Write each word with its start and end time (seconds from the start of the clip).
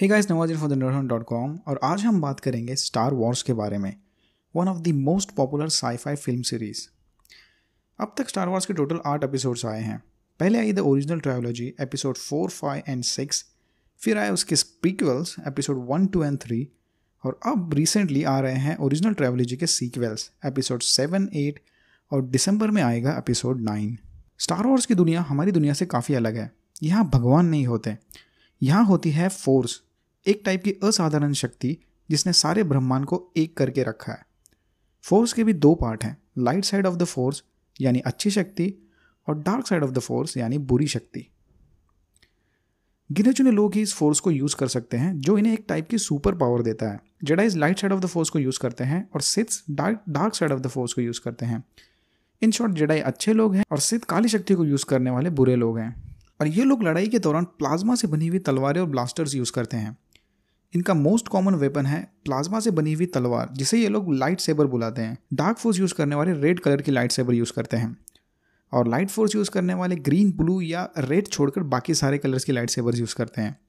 हे 0.00 0.08
guys 0.08 0.30
नवाजिन 0.30 0.58
for 0.58 1.06
dot 1.06 1.24
com 1.24 1.58
और 1.66 1.80
आज 1.84 2.00
हम 2.00 2.20
बात 2.20 2.40
करेंगे 2.40 2.76
स्टार 2.76 3.14
वॉर्स 3.14 3.42
के 3.42 3.52
बारे 3.52 3.78
में 3.78 3.96
one 4.56 4.68
of 4.68 4.78
the 4.78 4.88
most 4.88 5.30
popular 5.30 5.68
sci fi 5.68 6.14
film 6.14 6.42
series 6.42 6.88
अब 8.00 8.14
तक 8.18 8.28
स्टार 8.28 8.48
वॉर्स 8.48 8.66
के 8.66 8.74
टोटल 8.74 9.00
आठ 9.06 9.24
एपिसोड्स 9.24 9.66
आए 9.66 9.82
हैं। 9.82 10.02
पहले 10.40 10.58
आई 10.58 10.72
the 10.72 10.78
original 10.78 11.20
trilogy 11.20 11.74
episode 11.80 12.16
four 12.16 12.50
five 12.50 12.82
and 12.88 13.04
six 13.04 13.44
फिर 13.98 14.18
आए 14.18 14.30
उसके 14.30 14.56
prequels 14.56 15.36
episode 15.46 15.86
one 15.88 16.06
two 16.06 16.24
and 16.24 16.38
three 16.38 16.68
और 17.24 17.40
अब 17.46 17.74
रिसेंटली 17.74 18.24
आ 18.24 18.40
रहे 18.40 18.56
हैं 18.56 18.76
ओरिजिनल 18.76 19.14
ट्रायोलॉजी 19.14 19.56
के 19.56 19.66
सीक्वल्स 19.66 20.30
एपिसोड 20.46 20.82
सेवन 20.82 21.28
एट 21.34 21.60
और 22.10 22.22
दिसंबर 22.22 22.70
में 22.70 22.82
आएगा 22.82 23.16
एपिसोड 23.18 23.60
नाइन 23.60 23.98
स्टार 24.38 24.66
वॉर्स 24.66 24.86
की 24.86 24.94
दुनिया, 24.94 25.20
हमारी 25.20 25.52
दुनिया 25.52 25.74
से 25.74 25.86
काफ़ी 25.86 26.14
अलग 26.14 26.36
है। 26.36 26.52
यहाँ 26.82 27.10
भगवान 27.10 27.46
नहीं 27.46 27.66
होते। 27.66 27.96
यहाँ 28.62 28.84
होती 28.84 29.10
है 29.10 29.28
फोर्स 29.28 29.83
एक 30.26 30.42
टाइप 30.44 30.64
की 30.64 30.72
असाधारण 30.72 31.32
शक्ति 31.32 31.78
जिसने 32.10 32.32
सारे 32.32 32.64
ब्रह्मांड 32.64 33.04
को 33.04 33.32
एक 33.36 33.56
करके 33.56 33.82
रखा 33.82 34.12
है। 34.12 34.26
फोर्स 35.02 35.32
के 35.32 35.44
भी 35.44 35.52
दो 35.52 35.74
पार्ट 35.74 36.04
हैं 36.04 36.22
light 36.38 36.64
side 36.64 36.86
of 36.86 36.94
the 36.94 37.04
force 37.04 37.44
यानी 37.80 38.00
अच्छी 38.00 38.30
शक्ति, 38.30 38.74
और 39.28 39.38
dark 39.38 39.66
side 39.66 39.84
of 39.84 39.90
the 39.90 39.98
force 39.98 40.36
यानी 40.36 40.58
बुरी 40.58 40.86
शक्ति। 40.86 41.30
गिने 43.12 43.32
चुने 43.32 43.50
लोग 43.50 43.74
ही 43.74 43.82
इस 43.82 43.94
फोर्स 43.94 44.20
को 44.20 44.30
यूज़ 44.30 44.56
कर 44.56 44.66
सकते 44.66 44.96
हैं, 44.96 45.20
जो 45.20 45.38
इन्हें 45.38 45.52
एक 45.52 45.64
टाइप 45.68 45.88
की 45.88 45.98
सुपर 45.98 46.34
पावर 46.34 46.62
देता 46.62 46.90
है। 46.90 47.00
Jedis 47.24 47.56
light 47.56 47.78
side 47.78 47.92
of 47.92 48.00
the 48.00 48.06
force 48.06 48.30
को 48.30 48.38
यूज़ 48.38 48.58
करते 48.58 48.84
हैं, 48.84 49.10
और 49.14 49.20
Siths 49.20 49.64
dark 49.70 50.02
dark 50.08 50.34
side 50.34 50.52
of 50.52 50.60
the 50.60 50.66
force 50.66 50.92
को 50.92 51.00
यूज़ 51.00 51.20
करते 51.20 51.46
हैं। 51.46 51.64
इन 52.42 52.50
शॉर्ट 52.50 52.72
जेडाई 52.72 53.00
अच्छे 53.00 53.32
लोग 53.32 53.54
हैं, 53.54 53.64
और 53.72 53.78
सिद्ध 53.78 54.04
काली 54.04 54.28
शक्ति 54.28 54.54
को 54.54 54.64
यूज़ 54.64 54.84
करने 54.84 55.10
वाले 55.10 55.30
बुरे 55.30 55.56
लोग 55.56 55.78
हैं। 55.78 56.18
और 56.40 56.46
ये 56.46 56.64
लोग 56.64 56.82
लड़ाई 56.82 57.08
के 57.08 57.18
दौरान 57.18 57.44
प्लाज्मा 57.44 57.94
से 57.94 58.08
बनी 58.08 58.26
हुई 58.26 58.38
तलवारें 58.38 58.80
और 58.80 58.88
ब्लास्टर्स 58.88 59.34
यूज़ 59.34 59.52
करते 59.52 59.76
हैं। 59.76 59.98
इनका 60.74 60.94
मोस्ट 60.94 61.28
कॉमन 61.28 61.54
वेपन 61.54 61.86
है 61.86 62.12
प्लाज्मा 62.24 62.60
से 62.60 62.70
बनी 62.70 62.92
हुई 62.92 63.06
तलवार, 63.06 63.50
जिसे 63.52 63.78
ये 63.78 63.88
लोग 63.88 64.14
लाइट 64.14 64.40
सेबर 64.40 64.66
बुलाते 64.66 65.02
हैं। 65.02 65.18
डार्क 65.32 65.58
फोर्स 65.58 65.78
यूज़ 65.78 65.94
करने 65.94 66.14
वाले 66.14 66.32
रेड 66.32 66.60
कलर 66.60 66.82
की 66.82 66.92
लाइट 66.92 67.12
सेबर 67.12 67.34
यूज़ 67.34 67.52
करते 67.52 67.76
हैं। 67.76 67.96
और 68.72 68.88
लाइट 68.88 69.08
फोर्स 69.08 69.34
यूज़ 69.34 69.50
करने 69.50 69.74
वाले 69.74 69.96
ग्रीन 69.96 70.32
ब्लू 70.32 70.60
या 70.60 70.90
रेड 70.98 71.28
छोड़कर 71.28 71.62
बाकी 71.62 71.94
सारे 71.94 72.18
कलर्स 72.18 72.44
की 72.44 72.52
लाइट 72.52 72.70
सेबर्स 72.70 72.98
यूज़ 72.98 73.14
करते 73.14 73.42
हैं। 73.42 73.60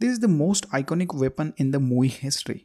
This 0.00 0.10
is 0.10 0.20
the 0.20 0.24
most 0.24 0.66
iconic 0.74 1.14
weapon 1.14 1.52
in 1.58 1.70
the 1.70 1.76
movie 1.76 2.12
history 2.22 2.62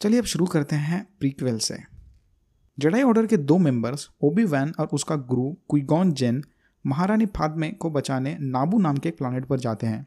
चलिए 0.00 0.18
अब 0.18 0.24
शुरू 0.24 0.46
करते 0.46 0.76
हैं 0.76 1.08
प्रीक्वेल 1.20 1.58
से। 1.58 1.78
जडाई 2.78 3.02
ऑर्डर 3.02 3.26
के 3.26 3.36
दो 3.36 3.58
मेंबर्स 3.58 4.10
ओबी 4.22 4.44
वैन 4.44 4.72
और 4.78 4.86
उसका 4.86 5.16
गुरु 5.16 5.56
कुगॉन 5.68 6.12
जेन 6.12 6.44
महारानी 6.86 7.26
फादमे 7.26 7.70
को 7.70 7.90
बचाने 7.90 8.36
नाबू 8.40 8.78
नाम 8.78 8.96
के 8.96 9.08
एक 9.08 9.18
प्लानट 9.18 9.46
पर 9.46 9.58
जाते 9.58 9.86
हैं। 9.86 10.06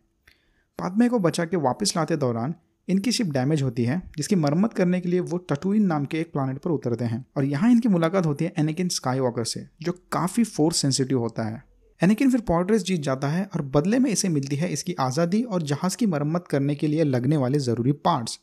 पादमे 0.80 1.08
को 1.10 1.20
बचा 1.20 1.46
के 1.46 1.58
वापस 1.58 1.94
लाते 1.98 2.16
दौरान 2.18 2.54
इनकी 2.88 3.12
शिप 3.12 3.28
डैमेज 3.28 3.62
होती 3.64 3.84
है, 3.86 4.02
जिसकी 4.18 4.36
मरम्मत 4.36 4.74
करने 4.74 5.00
के 5.02 5.10
लिए 5.10 5.20
वो 5.22 5.38
टटुइन 5.50 5.86
नाम 5.86 6.06
के 6.06 6.20
एक 6.20 6.32
प्लानट 6.34 6.58
पर 6.58 6.72
उतरते 6.72 7.06
हैं। 7.06 7.26
और 7.38 7.46
यहाँ 7.46 7.72
इनकी 7.72 7.90
मुलाकात 7.90 8.26
होती 8.26 8.46
है 8.46 8.54
एनिकिन 8.60 8.90
स्काई 8.90 9.20
वॉकर 9.20 9.44
से, 9.44 9.68
जो 9.82 9.92
काफ़ी 10.12 10.44
फोर्स 10.44 10.78
सेंसिटिव 10.78 11.20
होता 11.20 11.44
है। 11.44 11.64
एनिकिन 12.02 12.32
फिर 12.32 12.42
पॉर्ट्रेस 12.42 12.84
जीत 12.84 13.02
जाता 13.02 13.28
है 13.28 13.44
और 13.46 13.62
बदले 13.76 14.00
में 14.00 14.10
इसे 14.12 14.30
मिलती 14.30 14.56
है 14.56 14.72
इसकी 14.74 14.94
आज़ादी 15.00 15.42
और 15.44 15.62
जहाज़ 15.64 15.98
की 15.98 16.06
मरम्मत 16.06 16.48
करने 16.50 16.76
के 16.76 16.88
लिए 16.88 17.04
लगने 17.04 17.38
वाले 17.38 17.60
ज़रूरी 17.62 17.92
पार्ट्स 18.06 18.40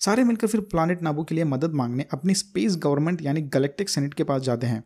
सारे 0.00 0.24
मिलकर 0.24 0.46
फिर 0.46 0.60
प्लानट 0.62 1.02
नाबू 1.02 1.22
के 1.24 1.34
लिए 1.34 1.44
मदद 1.46 1.72
मांगने 1.74 2.06
अपनी 2.12 2.34
स्पेस 2.34 2.76
गवर्नमेंट 2.76 3.22
यानी 3.22 3.40
गलेक्टिक 3.50 3.88
सेनेट 3.88 4.14
के 4.14 4.24
पास 4.24 4.42
जाते 4.42 4.66
हैं। 4.66 4.82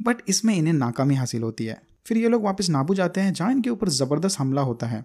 बट 0.00 0.22
इसमें 0.28 0.54
इन्हें 0.56 0.72
नाकामी 0.74 1.14
हासिल 1.14 1.42
होती 1.42 1.64
है। 1.64 1.80
फिर 2.06 2.18
ये 2.18 2.28
लोग 2.28 2.44
वापस 2.44 2.68
नाबू 2.70 2.94
जाते 2.94 3.20
हैं, 3.20 3.32
जहाँ 3.32 3.52
इनके 3.52 3.70
ऊपर 3.70 3.88
ज़बरदस्त 3.90 4.38
हमला 4.38 4.62
होता 4.62 4.86
है। 4.86 5.04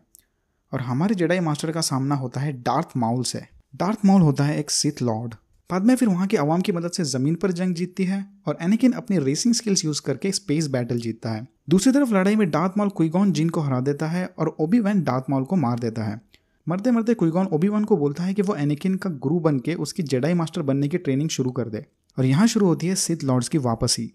और 0.74 0.82
हमारे 0.82 1.16
जेडाई 1.16 1.40
मास्टर 1.40 1.72
का 1.72 1.82
सामना 1.82 2.16
होता 2.16 2.42
है 2.42 2.52
डार्थ 2.54 2.98
माउल 2.98 3.24
से। 3.24 3.42
डार्थ 3.76 4.00
माउल 4.06 4.22
होता 4.22 4.44
है 4.44 4.60
एक 4.60 4.72
सिथ 4.72 5.02
लॉर्ड 5.02 5.36
बाद 5.70 5.86
में 5.86 5.96
फिर 5.96 6.10
वहाँ 6.10 6.28
की 6.28 6.38
आवाम 6.38 6.62
की 6.62 6.72
मदद 6.72 6.92
से 6.92 7.04
ज़मीन 7.04 7.36
पर 7.36 7.52
जंग 7.52 7.76
जीतती 7.76 8.04
है 8.04 8.26
और 8.48 8.58
एनिकिन 8.62 8.92
अपनी 8.92 9.18
रेसिंग 9.18 9.54
स्किल्स 9.54 9.86
यूज़ 9.86 10.02
करके 10.02 10.32
स्पेस 10.32 10.68
बैटल 10.68 11.00
जीतता 11.00 11.32
है। 11.32 11.48
दूसरी 11.70 11.94
तरफ़ 11.94 12.14
लड़ाई 12.14 12.36
में 12.36 12.50
डार्थ 12.52 12.74
माउल 12.78 12.90
कुगॉन 12.90 13.32
जिन 13.32 13.50
को 13.50 13.62
हरा 13.62 13.80
देता 13.80 14.08
है 14.08 14.26
और 14.40 14.56
ओबी 14.60 14.80
वैन 14.80 15.04
डार्थ 15.04 15.24
माउल 15.30 15.44
को 15.44 15.56
मार 15.56 15.80
देता 15.80 16.04
है। 16.04 16.22
मरते 16.68 16.92
मरते 16.92 17.14
कुगॉन 17.14 17.46
ओबी 17.46 17.68
वन 17.68 17.84
को 17.84 17.98
बोलता 17.98 18.24
है 18.24 18.34
कि 18.34 18.42
वो 18.42 18.56
एनिकिन 18.56 18.96
का 18.96 19.10
गुरु 19.10 19.40
बन 19.40 19.60
के 19.60 19.74
उसकी 19.74 20.04
जेडाई 20.04 20.34
मास्टर 20.34 20.62
बनने 20.62 20.88
की 20.88 20.98
ट्रेनिंग 20.98 21.30
शुरू 21.30 21.52
कर 21.52 21.70
दे। 21.70 21.86
और 22.20 22.26
यहाँ 22.26 22.48
शुरू 22.48 22.66
होती 22.66 22.88
है 22.88 22.96
सिथ 22.96 23.24
लॉर्ड्स 23.24 23.50
की 23.50 23.58
वापसी। 23.58 24.12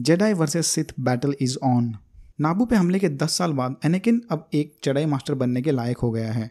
Jedi 0.00 0.32
versus 0.32 0.66
Sith 0.66 0.84
battle 1.00 1.34
is 1.40 1.56
on 1.62 1.96
Naboo 2.38 2.64
पे 2.64 2.76
हमले 2.76 2.98
के 2.98 3.08
10 3.10 3.36
साल 3.38 3.52
बाद 3.52 3.76
एनेकिन 3.84 4.20
अब 4.30 4.48
एक 4.54 4.74
चढ़ाई 4.84 5.06
मास्टर 5.06 5.34
बनने 5.34 5.60
के 5.62 5.70
लायक 5.70 5.98
हो 5.98 6.10
गया 6.10 6.32
है। 6.32 6.50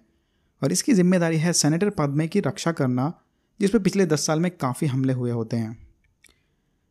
और 0.62 0.72
इसकी 0.72 0.94
ज़िम्मेदारी 0.94 1.38
है 1.38 1.52
सेनेटर 1.54 1.90
पद्मे 1.90 2.28
की 2.28 2.40
रक्षा 2.40 2.72
करना 2.72 3.12
जिस 3.60 3.72
पर 3.72 3.80
पिछले 3.80 4.06
10 4.06 4.26
साल 4.28 4.40
में 4.40 4.50
काफ़ी 4.52 4.88
हमले 4.88 5.14
हुए 5.14 5.32
होते 5.32 5.58
हैं। 5.58 5.78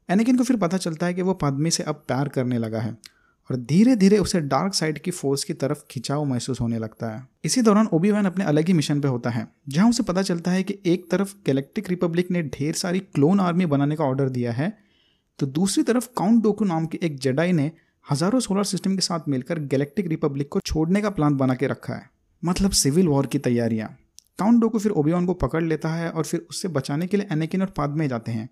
एनेकिन 0.09 0.37
को 0.37 0.45
फिर 0.45 0.57
पता 0.57 0.77
चलता 0.79 1.07
है 1.07 1.15
कि 1.15 1.23
वो 1.23 1.35
पद्मे 1.35 1.71
से 1.71 1.83
अब 1.83 2.03
प्यार 2.07 2.29
करने 2.29 2.59
लगा 2.59 2.81
है 2.81 2.93
और 3.51 3.57
धीरे 3.59 3.95
धीरे 3.97 4.19
उसे 4.19 4.41
डार्क 4.43 4.75
साइड 4.75 4.99
की 4.99 5.11
फोर्स 5.11 5.45
की 5.45 5.55
तरफ़ 5.55 5.83
खिंचाव 5.91 6.25
महसूस 6.25 6.61
होने 6.61 6.79
लगता 6.79 7.11
है। 7.11 7.27
इसी 7.45 7.63
दौरान 7.63 7.89
ओबी 7.93 8.11
वैन 8.11 8.27
अपने 8.27 8.45
अलग 8.45 8.67
ही 8.67 8.73
मिशन 8.73 9.01
पर 9.01 9.09
होता 9.09 9.31
है, 9.31 9.47
जहाँ 9.69 9.89
उसे 9.91 10.03
पता 10.03 10.23
चलता 10.23 10.51
है 10.51 10.63
कि 10.63 10.79
एक 10.87 11.11
तरफ़ 11.11 11.35
गैलेक्टिक 11.47 11.89
रिपब्लिक 11.91 12.31
ने 12.31 12.43
ढेर 12.51 12.75
सारी 12.75 13.01
क्लोन 13.01 13.41
आर्मी 13.41 13.67
बनाने 13.67 13.97
का 13.97 14.05
ऑर्डर 14.05 14.29
दिया 14.29 14.53
है 14.53 14.73
तो 15.39 15.47
दूसरी 15.49 15.83
तरफ़ 15.85 16.09
काउंट 16.17 16.43
डोकू 16.43 16.65
नाम 16.65 16.87
के 16.87 16.99
एक 17.03 17.19
जडाई 17.21 17.53
ने 17.53 17.71
हज़ारों 18.07 18.41
सोलर 18.41 18.65
सिस्टम 18.65 18.95
के 18.95 19.01
साथ 19.01 19.21
मिलकर 19.29 19.59
गैलेक्टिक 19.59 20.07
रिपब्लिक 20.07 20.49
को 20.49 20.61
छोड़ने 20.61 21.01
का 21.03 21.11
प्लान 21.11 21.37
बना 21.37 21.55
के 21.55 21.67
रखा 21.67 21.95
है। 21.95 22.11
मतलब 22.45 22.71
सिविल 22.71 23.09
वॉर 23.09 23.27
की 23.27 23.39
तैयारियाँ। 23.39 23.89
काउंट 24.39 24.61
डोकू 24.61 24.79
फिर 24.79 24.93
ओबियन 24.93 25.27
को 25.27 25.35
पकड़ 25.35 25.63
लेता 25.63 25.89
है 25.89 26.11
और 26.11 26.25
फिर 26.25 26.47
उससे 26.51 26.69
बचाने 26.69 27.07
के 27.07 27.17
लिए 27.17 27.27
एनेकिन 27.33 27.63
और 27.63 27.73
पाद 27.77 27.91
में 27.91 28.09
जाते 28.09 28.33
हैं। 28.33 28.49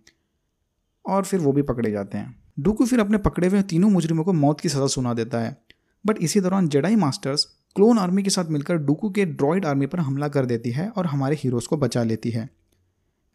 और 1.05 1.25
फिर 1.25 1.41
वो 1.41 1.53
भी 1.53 1.63
पकड़े 1.63 1.91
जाते 1.91 2.19
हैं। 2.19 2.35
डोकू 2.61 2.87
फिर 2.87 3.01
अपने 3.01 3.19
पकड़े 3.19 3.49
हुए 3.49 3.63
तीनों 3.63 3.91
मुजरिमों 3.91 4.25
को 4.25 4.33
मौत 4.33 4.61
की 4.61 4.69
सज़ा 4.69 4.87
सुना 4.87 5.15
देता 5.15 5.41
है। 5.41 5.57
बट 6.05 6.19
इसी 6.19 6.41
दौरान 6.41 6.69
जेडाई 6.69 6.97
मास्टर्स 6.97 7.45
क्लोन 7.77 7.99
आर्मी 7.99 8.23
के 8.23 8.31
साथ 8.31 8.45
मिलकर 8.45 8.77
डुकू 8.77 9.11
के 9.11 9.25
ड्रॉइड 9.25 9.67
आर्मी 9.67 9.87
पर 9.87 10.01
हमला 10.01 10.29
कर 10.29 10.47
देती 10.47 10.71
है 10.71 10.89
और 10.89 11.07
हमारे 11.07 11.37
हीरोज 11.37 11.67
को 11.67 11.77
बचा 11.77 12.03
लेती 12.03 12.31
है। 12.31 12.49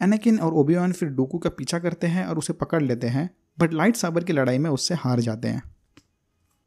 एनेकिन 0.02 0.40
और 0.40 0.54
ओबियन 0.54 0.92
फिर 0.92 1.10
डुकू 1.10 1.38
का 1.38 1.50
पीछा 1.50 1.80
करते 1.80 2.08
हैं 2.08 2.26
और 2.26 2.38
उसे 2.38 2.54
पकड़ 2.54 2.82
लेते 2.84 3.08
हैं 3.08 3.30
बट 3.60 3.74
लाइट 3.74 3.96
साबर 3.96 4.24
की 4.24 4.34
लड़ाई 4.34 4.58
में 4.58 4.70
उससे 4.70 4.96
हार 4.96 5.20
जाते 5.20 5.48
हैं। 5.48 5.62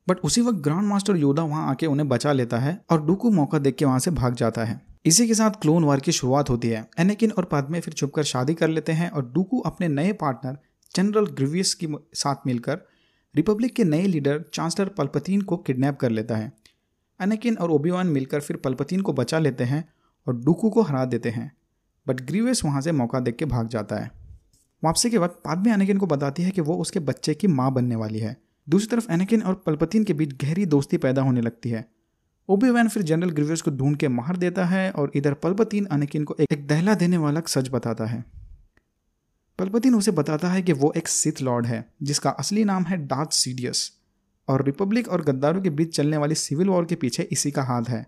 बट 0.08 0.19
उसी 0.19 0.41
वक्त 0.41 0.58
ग्रांड 0.58 0.82
मास्टर 0.82 1.16
योदा 1.16 1.42
वहाँ 1.42 1.70
आके 1.70 1.86
उन्हें 1.86 2.08
बचा 2.08 2.32
लेता 2.32 2.58
है 2.58 2.80
और 2.91 3.06
डुकू 3.06 3.30
मौका 3.30 3.58
देख 3.58 3.74
के 3.74 3.84
वहाँ 3.84 3.98
से 3.98 4.10
भाग 4.10 4.34
जाता 4.34 4.64
है। 4.64 4.80
इसी 5.06 5.26
के 5.26 5.34
साथ 5.34 5.50
क्लोन 5.50 5.84
वार 5.84 6.00
की 6.00 6.12
शुरुआत 6.12 6.50
होती 6.50 6.69
है। 6.69 6.88
एनेकिन 6.98 7.30
और 7.30 7.44
पादमे 7.44 7.80
फिर 7.80 7.94
छुपकर 7.94 8.22
शादी 8.22 8.54
कर 8.54 8.69
लेते 8.69 8.92
हैं 8.92 9.10
और 9.10 9.32
डुकू 9.32 9.58
अपने 9.60 9.88
नए 9.88 10.12
पार्टनर 10.12 10.58
जनरल 10.94 11.26
ग्रिवियस 11.26 11.74
के 11.74 11.88
साथ 12.14 12.34
मिलकर 12.46 12.80
रिपब्लिक 13.34 13.74
के 13.74 13.84
नए 13.84 14.06
लीडर 14.06 14.44
चांसलर 14.54 14.88
पलपतीन 14.88 15.42
को 15.42 15.56
किडनैप 15.56 15.96
कर 15.96 16.10
लेता 16.10 16.36
है। 16.36 16.52
एनेकिन 17.22 17.56
और 17.56 17.70
ओबीवान 17.70 18.06
मिलकर 18.06 18.40
फिर 18.40 18.56
पलपतीन 18.56 19.00
को 19.00 19.12
बचा 19.12 19.38
लेते 19.38 19.64
हैं 19.64 19.88
और 20.26 20.36
डूकू 20.36 20.70
को 20.70 20.82
हरा 20.82 21.04
देते 21.04 21.28
हैं। 21.28 21.52
बट 22.08 22.20
ग्रीवियस 22.20 22.64
वहाँ 22.64 22.80
से 22.80 22.92
मौका 22.92 23.20
देख 23.20 23.36
के 23.36 23.44
भाग 23.44 23.69
जाता 23.69 23.96
है। 23.96 24.10
वापसी 24.84 25.10
के 25.10 25.19
वक्त 25.19 25.40
पादमे 25.44 25.72
एनेकिन 25.72 25.98
को 25.98 26.06
बताती 26.06 26.42
है 26.42 26.50
कि 26.50 26.60
वो 26.60 26.75
उसके 26.75 27.00
बच्चे 27.00 27.34
की 27.34 27.46
माँ 27.46 27.72
बनने 27.72 27.96
वाली 27.96 28.19
है। 28.19 28.47
दूसरी 28.69 28.87
तरफ़ 28.87 29.12
एनेकिन 29.12 29.43
और 29.43 29.55
पलपतीन 29.55 30.05
के 30.05 30.12
बीच 30.12 30.45
गहरी 30.45 30.67
दोस्ती 30.67 30.97
पैदा 30.97 31.23
होने 31.23 31.41
लगती 31.41 31.71
है। 31.71 31.89
ओबी 32.49 32.71
वैन 32.71 32.89
फिर 32.89 33.03
जनरल 33.03 33.31
ग्रीवियस 33.31 33.62
को 33.62 33.71
ढूंढ 33.71 33.97
के 33.97 34.09
मार 34.09 34.37
देता 34.37 34.65
है 34.65 34.91
और 34.91 35.12
इधर 35.15 35.34
पलपतीन 35.34 35.84
अनेकिन 35.84 36.25
को 36.25 36.37
एक 36.53 36.67
दहला 36.67 36.95
देने 36.95 37.17
वाला 37.17 37.43
सच 37.47 37.69
बताता 37.69 38.06
है। 38.06 38.25
पलपतीन 39.59 39.95
उसे 39.95 40.11
बताता 40.11 40.49
है 40.49 40.62
कि 40.62 40.73
वो 40.73 40.93
एक 40.97 41.09
सिथ 41.09 41.43
लॉर्ड 41.43 41.67
है, 41.67 41.93
जिसका 42.03 42.31
असली 42.31 42.65
नाम 42.65 42.84
है 42.84 43.06
डार्थ 43.06 43.31
सीडियस, 43.33 43.93
और 44.49 44.65
रिपब्लिक 44.65 45.09
और 45.09 45.25
गद्दारों 45.25 45.62
के 45.62 45.71
बीच 45.71 45.97
चलने 45.97 46.17
वाली 46.17 46.35
सिविल 46.35 46.69
वॉर 46.69 46.85
के 46.85 46.95
पीछे 46.95 47.23
इसी 47.23 47.50
का 47.50 47.62
हाथ 47.62 47.83
है। 47.89 48.06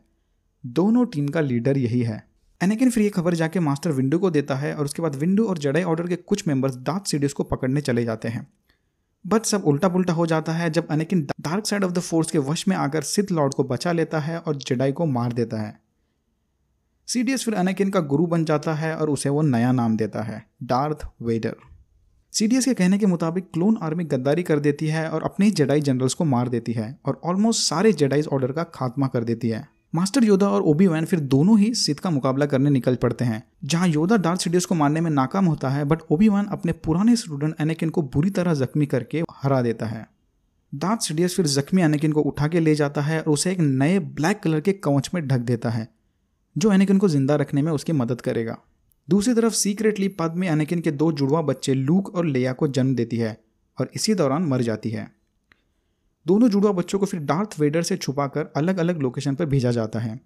दोनों 0.66 1.06
टीम 1.06 1.28
का 1.28 1.40
लीडर 1.40 1.78
यही 1.78 2.02
है। 2.02 2.28
एनेकिन 2.62 2.90
फिर 2.90 3.02
ये 3.02 3.10
खबर 3.10 3.34
जाके 3.34 3.60
मास्टर 3.60 3.90
विंडो 3.90 4.18
को 4.18 4.30
देता 4.30 4.54
है 4.54 4.74
और 4.74 4.84
उसके 4.84 5.02
बाद 5.02 5.14
विंडो 5.14 5.44
और 5.44 5.58
जडाई 5.58 5.82
ऑर्डर 5.82 6.06
के 6.06 6.16
कुछ 6.16 6.48
मेंबर्स 6.48 6.76
डार्थ 6.76 7.06
सीडियस 7.06 7.32
को 7.32 7.42
पकड़ने 7.42 7.80
चले 7.80 8.04
जाते 8.04 8.28
हैं। 8.28 8.48
बट 9.24 9.42
सब 9.42 9.64
उल्टा 9.64 9.88
पुल्टा 9.88 10.12
हो 10.12 10.26
जाता 10.26 10.52
है 10.52 10.70
जब 10.70 10.88
Anakin 10.88 11.26
dark 11.40 11.66
side 11.66 11.84
of 11.84 11.92
the 11.92 11.98
force 11.98 12.30
के 12.30 12.38
वश 12.38 12.66
में 12.68 12.76
आकर 12.76 13.02
सिद्ध 13.02 13.30
लॉर्ड 13.32 13.54
को 13.54 13.64
बचा 13.64 13.92
लेता 13.92 14.18
है 14.18 14.38
और 14.38 14.56
जेडाई 14.56 14.92
को 14.92 15.06
मार 15.06 15.32
देता 15.32 15.60
है। 15.60 15.78
सीडीएस 17.08 17.44
फिर 17.44 17.54
अनेकिन 17.54 17.90
का 17.90 18.00
गुरु 18.00 18.26
बन 18.26 18.44
जाता 18.44 18.74
है 18.74 18.96
और 18.96 19.10
उसे 19.10 19.28
वो 19.28 19.42
नया 19.42 19.72
नाम 19.72 19.96
देता 19.96 20.22
है 20.22 20.42
डार्थ 20.62 21.06
वेडर 21.22 21.56
सीडीएस 22.32 22.64
के 22.64 22.74
कहने 22.74 22.98
के 22.98 23.06
मुताबिक 23.06 23.50
क्लोन 23.52 23.78
आर्मी 23.82 24.04
गद्दारी 24.04 24.42
कर 24.42 24.58
देती 24.58 24.86
है 24.86 25.08
और 25.10 25.22
अपने 25.22 25.46
ही 25.46 25.52
जेडाई 25.52 25.80
जनरल्स 25.80 26.14
को 26.14 26.24
मार 26.24 26.48
देती 26.48 26.72
है 26.72 26.98
और 27.06 27.20
ऑलमोस्ट 27.24 27.68
सारे 27.68 27.92
जेडाइज 27.92 28.26
ऑर्डर 28.26 28.52
का 28.52 28.62
खात्मा 28.64 29.06
कर 29.06 29.24
देती 29.24 29.48
है। 29.48 29.79
मास्टर 29.92 30.24
योदा 30.24 30.48
और 30.48 30.62
ओबी 30.62 30.86
वैन 30.86 31.04
फिर 31.04 31.20
दोनों 31.20 31.58
ही 31.58 31.72
सिद्ध 31.74 31.98
का 32.00 32.10
मुकाबला 32.10 32.46
करने 32.46 32.70
निकल 32.70 32.96
पड़ते 32.96 33.24
हैं, 33.24 33.42
जहाँ 33.64 33.88
योदा 33.88 34.16
डार्क 34.16 34.40
सीडियस 34.40 34.64
को 34.64 34.74
मारने 34.74 35.00
में 35.00 35.10
नाकाम 35.10 35.44
होता 35.44 35.68
है, 35.68 35.84
बट 35.84 36.02
ओबी 36.10 36.28
वैन 36.28 36.46
अपने 36.48 36.72
पुराने 36.74 37.16
स्टूडेंट 37.16 37.54
एनेकिन 37.60 37.90
को 37.90 38.02
बुरी 38.04 38.30
तरह 38.30 38.54
जख्मी 38.54 38.86
करके 38.86 39.22
हरा 39.34 39.60
देता 39.62 39.86
है। 39.86 40.06
डार्क 40.72 41.02
सीडियस 41.02 41.36
फिर 41.36 41.46
जख्मी 41.48 41.82
एनेकिन 41.82 42.12
को 42.12 42.22
उठा 42.22 42.48
के 42.48 42.60
ले 42.60 42.74
जाता 42.74 43.02
है 43.02 43.20
और 43.20 43.32
उसे 43.32 43.52
एक 43.52 43.60
नए 43.60 43.98
ब्लैक 43.98 44.40
कलर 44.40 44.60
के 44.60 44.72
कवच 44.74 45.10
में 45.14 45.26
ढक 45.28 45.40
देता 45.42 45.70
है, 45.70 45.88
जो 46.56 46.72
एनेकिन 46.72 46.98
को 46.98 47.08
ज़िंदा 47.08 47.36
रखने 47.36 47.62
में 47.62 47.72
उसकी 47.72 47.92
मदद 47.94 48.20
करेगा। 48.20 48.58
दूसरी 49.08 49.34
तरफ़ 49.34 49.54
सीक्रेटली 49.54 50.08
पद 50.10 50.34
में 50.36 50.48
एनेकिन 50.48 50.80
के 50.80 50.90
दो 50.92 51.12
जुड़वा 51.12 51.40
बच्चे 51.42 51.74
लूक 51.74 52.14
और 52.14 52.26
लेया 52.26 52.52
को 52.52 52.68
जन्म 52.68 52.94
देती 52.94 53.16
है 53.16 53.38
और 53.78 53.90
इसी 53.94 54.14
दौरान 54.14 54.42
मर 54.42 54.62
जाती 54.62 54.90
है। 54.90 55.10
दोनों 56.26 56.48
जुड़वा 56.48 56.72
बच्चों 56.72 56.98
को 56.98 57.06
फिर 57.06 57.20
डार्थ 57.20 57.60
वेडर 57.60 57.82
से 57.82 57.96
छुपाकर 57.96 58.52
अलग 58.56 58.78
अलग 58.78 59.00
लोकेशन 59.02 59.34
पर 59.34 59.46
भेजा 59.46 59.70
जाता 59.70 59.98
है। 59.98 60.20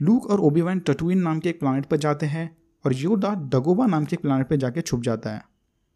लूक 0.00 0.26
और 0.30 0.40
ओबीवैन 0.40 0.78
टटुइन 0.78 1.18
नाम 1.18 1.38
के 1.38 1.48
एक 1.48 1.60
प्लानट 1.60 1.86
पर 1.86 1.96
जाते 1.96 2.26
हैं 2.26 2.50
और 2.84 2.94
योदा 2.94 3.34
डगोबा 3.52 3.86
नाम 3.86 4.04
के 4.04 4.16
एक 4.16 4.22
प्लानट 4.22 4.48
पर 4.48 4.56
जाके 4.56 4.80
छुप 4.80 5.02
जाता 5.02 5.30
है। 5.30 5.42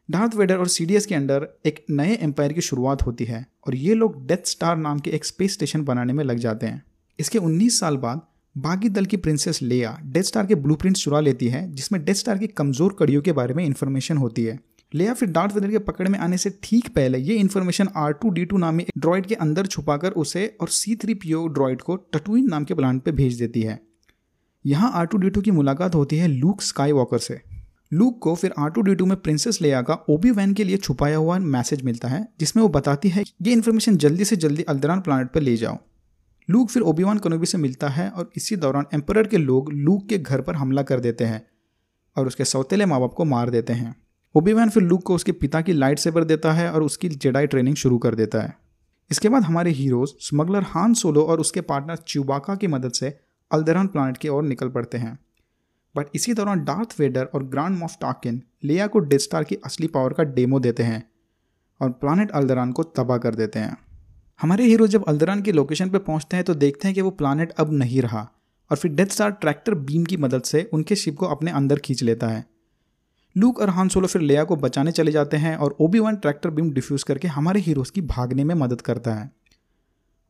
डार्थ 0.08 0.34
वेडर 0.34 0.56
और 0.56 0.68
सीडीएस 0.68 1.06
के 1.06 1.14
अंडर 1.14 1.48
एक 1.66 1.84
नए 1.90 2.14
एम्पायर 2.14 2.52
की 2.52 2.60
शुरुआत 2.60 3.02
होती 3.02 3.24
है 3.24 3.44
और 3.66 3.74
ये 3.74 3.94
लोग 3.94 4.26
डेथ 4.26 4.46
स्टार 4.46 4.76
नाम 4.76 4.98
के 4.98 5.10
एक 5.10 5.24
स्पेस 5.24 5.52
स्टेशन 5.52 5.84
बनाने 5.84 6.12
में 6.12 6.24
लग 6.24 6.38
जाते 6.38 6.66
हैं। 6.66 6.82
इसके 7.18 7.38
19 7.38 7.78
साल 7.80 7.96
बाद 7.96 8.20
बागी 8.56 8.88
दल 8.88 9.04
की 9.04 9.16
प्रिंसेस 9.16 9.62
लेया 9.62 9.98
डेथ 10.04 10.22
स्टार 10.22 10.46
के 10.46 10.54
ब्लूप्रिंट 10.54 10.96
चुरा 10.96 11.20
लेती 11.20 11.48
है, 11.48 11.72
जिसमें 11.72 12.04
डेथ 12.04 12.14
स्टार 12.14 12.38
की 12.38 12.46
कमज़ोर 12.46 12.96
कड़ियों 12.98 13.22
के 13.22 13.32
बारे 13.32 13.54
में 13.54 13.64
इंफॉर्मेशन 13.64 14.16
होती 14.16 14.44
है। 14.44 14.58
लेया 14.92 15.14
फिर 15.14 15.28
डार्थ 15.28 15.54
वेदर 15.54 15.70
के 15.70 15.78
पकड़ 15.80 16.08
में 16.08 16.18
आने 16.18 16.36
से 16.38 16.50
ठीक 16.62 16.88
पहले 16.88 17.18
ये 17.18 17.34
information 17.34 17.88
R 17.96 18.12
two 18.12 18.30
D 18.30 18.44
two 18.44 18.56
नामी 18.56 18.86
ड्रॉइड 18.98 19.26
के 19.26 19.34
अंदर 19.36 19.66
छुपाकर 19.66 20.12
उसे 20.14 20.46
और 20.60 20.68
C 20.68 20.94
three 20.96 21.14
P 21.14 21.32
O 21.32 21.46
droid 21.48 21.80
को 21.82 21.96
टटुइन 22.12 22.48
नाम 22.50 22.64
के 22.64 22.74
प्लांट 22.74 23.02
पे 23.02 23.12
भेज 23.12 23.38
देती 23.38 23.62
है। 23.62 23.78
यहाँ 24.64 24.90
आर 24.94 25.06
टू 25.06 25.18
डी 25.18 25.30
टू 25.30 25.40
की 25.40 25.50
मुलाकात 25.50 25.94
होती 25.94 26.16
है 26.16 26.28
लूक 26.28 26.62
स्काई 26.62 26.92
वॉकर 26.92 27.18
से। 27.18 27.40
लूक 27.92 28.18
को 28.18 28.34
फिर 28.34 28.52
आर 28.58 28.70
टू 28.70 28.82
डी 28.82 28.94
टू 28.94 29.06
में 29.06 29.16
प्रिंसेस 29.16 29.60
लेया 29.62 29.82
का 29.82 29.94
ओबी 30.10 30.30
वैन 30.30 30.54
के 30.54 30.64
लिए 30.64 30.76
छुपाया 30.76 31.16
हुआ 31.16 31.38
मैसेज 31.38 31.82
मिलता 31.82 32.08
है, 32.08 32.26
जिसमें 32.40 32.62
वो 32.62 32.68
बताती 32.70 33.08
है 33.08 33.22
ये 33.42 33.52
इन्फॉर्मेशन 33.52 33.96
जल्दी 33.96 34.24
से 34.24 34.36
जल्दी 34.36 34.62
अल्दरान 34.64 35.00
प्लानट 35.00 35.30
पर 35.32 35.40
ले 35.40 35.56
जाओ। 35.56 35.76
लूक 36.48 36.70
फिर 36.70 36.82
ओबीवान 36.84 37.18
कनोबी 37.18 37.46
से 37.46 37.58
मिलता 37.58 37.88
है 37.88 38.08
और 38.10 38.30
इसी 38.36 38.56
दौरान 38.56 38.86
एम्पर 38.94 39.26
के 39.26 39.38
लोग 39.38 39.72
लूक 39.72 40.08
के 40.08 40.18
घर 40.18 40.40
पर 40.40 40.54
हमला 40.54 40.82
कर 40.82 41.00
देते 41.00 41.24
हैं 41.24 41.46
और 42.16 42.26
उसके 42.26 42.44
सौतेले 42.44 42.86
माँ 42.86 43.00
बाप 43.00 43.14
को 43.14 43.24
मार 43.24 43.50
देते 43.50 43.72
हैं। 43.72 43.94
ओबीवान 44.36 44.70
फिर 44.70 44.82
लूक 44.82 45.02
को 45.02 45.14
उसके 45.14 45.32
पिता 45.32 45.60
की 45.60 45.72
लाइट 45.72 45.98
सेबर 45.98 46.24
देता 46.24 46.52
है 46.52 46.70
और 46.72 46.82
उसकी 46.82 47.08
जेडाई 47.08 47.46
ट्रेनिंग 47.46 47.76
शुरू 47.76 47.98
कर 47.98 48.14
देता 48.14 48.40
है। 48.40 48.56
इसके 49.10 49.28
बाद 49.28 49.42
हमारे 49.42 49.70
हीरोज, 49.70 50.08
स्मगलर 50.20 50.62
हान 50.62 50.94
सोलो 50.94 51.22
और 51.22 51.40
उसके 51.40 51.60
पार्टनर 51.60 51.96
च्यूबाका 51.96 52.54
की 52.54 52.66
मदद 52.66 52.92
से 52.92 53.08
अल्दरान 53.50 53.86
प्लानट 53.86 54.16
की 54.16 54.28
ओर 54.28 54.42
निकल 54.42 54.68
पड़ते 54.68 54.98
हैं। 54.98 55.18
बट 55.94 56.06
इसी 56.14 56.34
दौरान 56.34 56.64
डार्थ 56.64 56.94
वेडर 56.98 57.24
और 57.24 57.44
ग्रांड 57.44 57.78
मॉफ 57.78 57.96
टाकिन 58.00 58.42
लिया 58.64 58.86
को 58.86 58.98
डेस्टार 58.98 59.44
की 59.44 59.56
असली 59.64 59.86
पावर 59.86 60.12
का 60.12 60.22
डेमो 60.22 60.60
देते 60.60 60.82
हैं 60.82 61.02
और 61.80 61.90
प्लानट 61.90 62.30
अल्दरान 62.30 62.72
को 62.72 62.82
तबाह 62.82 63.18
कर 63.18 63.34
देते 63.34 63.58
हैं। 63.58 63.76
हमारे 64.40 64.64
हीरो 64.64 64.86
जब 64.86 65.04
अल्दरान 65.04 65.42
की 65.42 65.52
लोकेशन 65.52 65.90
पर 65.90 65.98
पहुँचते 65.98 66.36
हैं 66.36 66.44
तो 66.44 66.54
देखते 66.54 66.88
हैं 66.88 66.94
कि 66.94 67.00
वो 67.00 67.10
प्लानट 67.10 67.52
अब 67.52 67.72
नहीं 67.72 68.02
रहा 68.02 68.28
और 68.70 68.76
फिर 68.76 68.92
डेथ 68.92 69.06
स्टार 69.06 69.30
ट्रैक्टर 69.30 69.74
बीम 69.74 70.04
की 70.04 70.16
मदद 70.16 70.42
से 70.42 70.70
उनके 70.72 70.96
शिप 70.96 71.16
को 71.16 71.26
अपने 71.26 71.50
अंदर 71.50 71.78
खींच 71.78 72.02
लेता 72.02 72.28
है। 72.28 72.55
लूक 73.36 73.58
और 73.60 73.70
हान 73.70 73.88
सोलो 73.88 74.06
फिर 74.06 74.22
लेया 74.22 74.44
को 74.44 74.56
बचाने 74.56 74.92
चले 74.92 75.12
जाते 75.12 75.36
हैं 75.36 75.56
और 75.56 75.76
Obi 75.80 75.98
Wan 75.98 76.16
tractor 76.16 76.50
beam 76.50 76.70
diffuse 76.70 77.02
करके 77.02 77.28
हमारे 77.28 77.60
हीरोज 77.60 77.90
की 77.90 78.00
भागने 78.00 78.44
में 78.44 78.54
मदद 78.54 78.80
करता 78.80 79.14
है। 79.14 79.30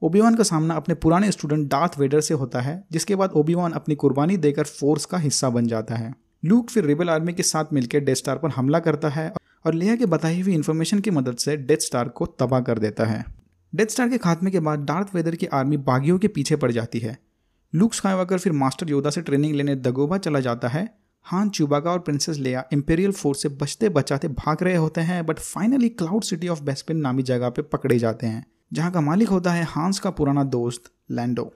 ओबीवान 0.03 0.35
का 0.35 0.43
सामना 0.43 0.75
अपने 0.75 0.95
पुराने 0.95 1.31
स्टूडेंट 1.31 1.71
डार्थ 1.71 1.99
वेडर 1.99 2.21
से 2.21 2.35
होता 2.35 2.61
है, 2.61 2.85
जिसके 2.93 3.17
बाद 3.17 3.31
ओबीवान 3.31 3.73
अपनी 3.73 3.95
कुर्बानी 3.95 4.37
देकर 4.37 4.65
फोर्स 4.65 5.05
का 5.05 5.19
हिस्सा 5.19 5.51
बन 5.51 5.67
जाता 5.67 5.95
है। 5.95 6.13
लूक 6.45 6.71
फिर 6.71 6.85
रिबल 6.85 7.11
आर्मी 7.11 7.33
के 7.33 7.43
साथ 7.43 7.73
मिलकर 7.73 8.01
डेथ 8.01 8.15
स्टार 8.15 8.39
पर 8.39 8.49
हमला 8.49 8.79
करता 8.79 9.09
है 9.09 9.33
और 9.67 9.75
लेया 9.75 9.97
के 9.97 10.07
बताई 10.07 10.41
हुई 10.41 10.55
इन्फॉर्मेशन 10.55 11.01
की 11.01 11.11
मदद 11.11 11.37
से 11.37 11.57
डेथ 11.57 11.77
स्टार 11.77 12.09
को 12.09 12.27
तबाह 12.27 12.61
कर 12.61 12.79
देता 12.79 13.05
है। 13.05 13.25
डेथ 13.75 13.87
स्टार 13.87 14.09
के 14.09 14.19
खात्मे 14.19 14.51
के 14.51 14.61
बाद 14.61 14.85
डार्थ 14.85 15.15
वेदर 15.15 15.35
की 15.35 15.47
आर्मी 15.47 15.77
बागियों 15.77 16.19
के 16.19 16.29
पीछे 16.29 16.57
पड़ 16.57 16.73
जाती 16.73 16.99
है। 16.99 17.19
लूक 17.75 17.95
स्काईवाकर 17.95 18.39
फिर 18.39 18.53
मास्टर 18.53 18.91
योदा 18.91 19.11
से 19.11 19.23
ट्रेनिंग 19.23 19.55
लेने 19.55 19.77
दगोबा 19.77 20.19
चला 20.19 20.41
जाता 20.41 20.69
है 20.69 21.06
हान 21.27 21.49
चुबागा 21.51 21.91
और 21.91 21.99
प्रिंसेस 21.99 22.37
लेया 22.39 22.63
इंपेरियल 22.73 23.13
फोर्स 23.13 23.43
से 23.43 23.49
बचते 23.49 23.89
बचाते 23.89 24.29
भाग 24.29 24.63
रहे 24.63 24.77
होते 24.77 25.01
हैं 25.01 25.25
but 25.27 25.39
finally 25.39 25.89
cloud 25.89 26.23
city 26.23 26.49
of 26.49 26.63
Bespin 26.63 26.97
नामी 26.97 27.23
जगह 27.23 27.49
पे 27.49 27.63
पकड़े 27.63 27.99
जाते 27.99 28.27
हैं, 28.27 28.45
जहाँ 28.73 28.91
का 28.93 29.01
मालिक 29.01 29.29
होता 29.29 29.53
है 29.53 29.65
हांस 29.65 29.99
का 29.99 30.11
पुराना 30.11 30.45
दोस्त 30.45 30.91
लैंडो 31.11 31.53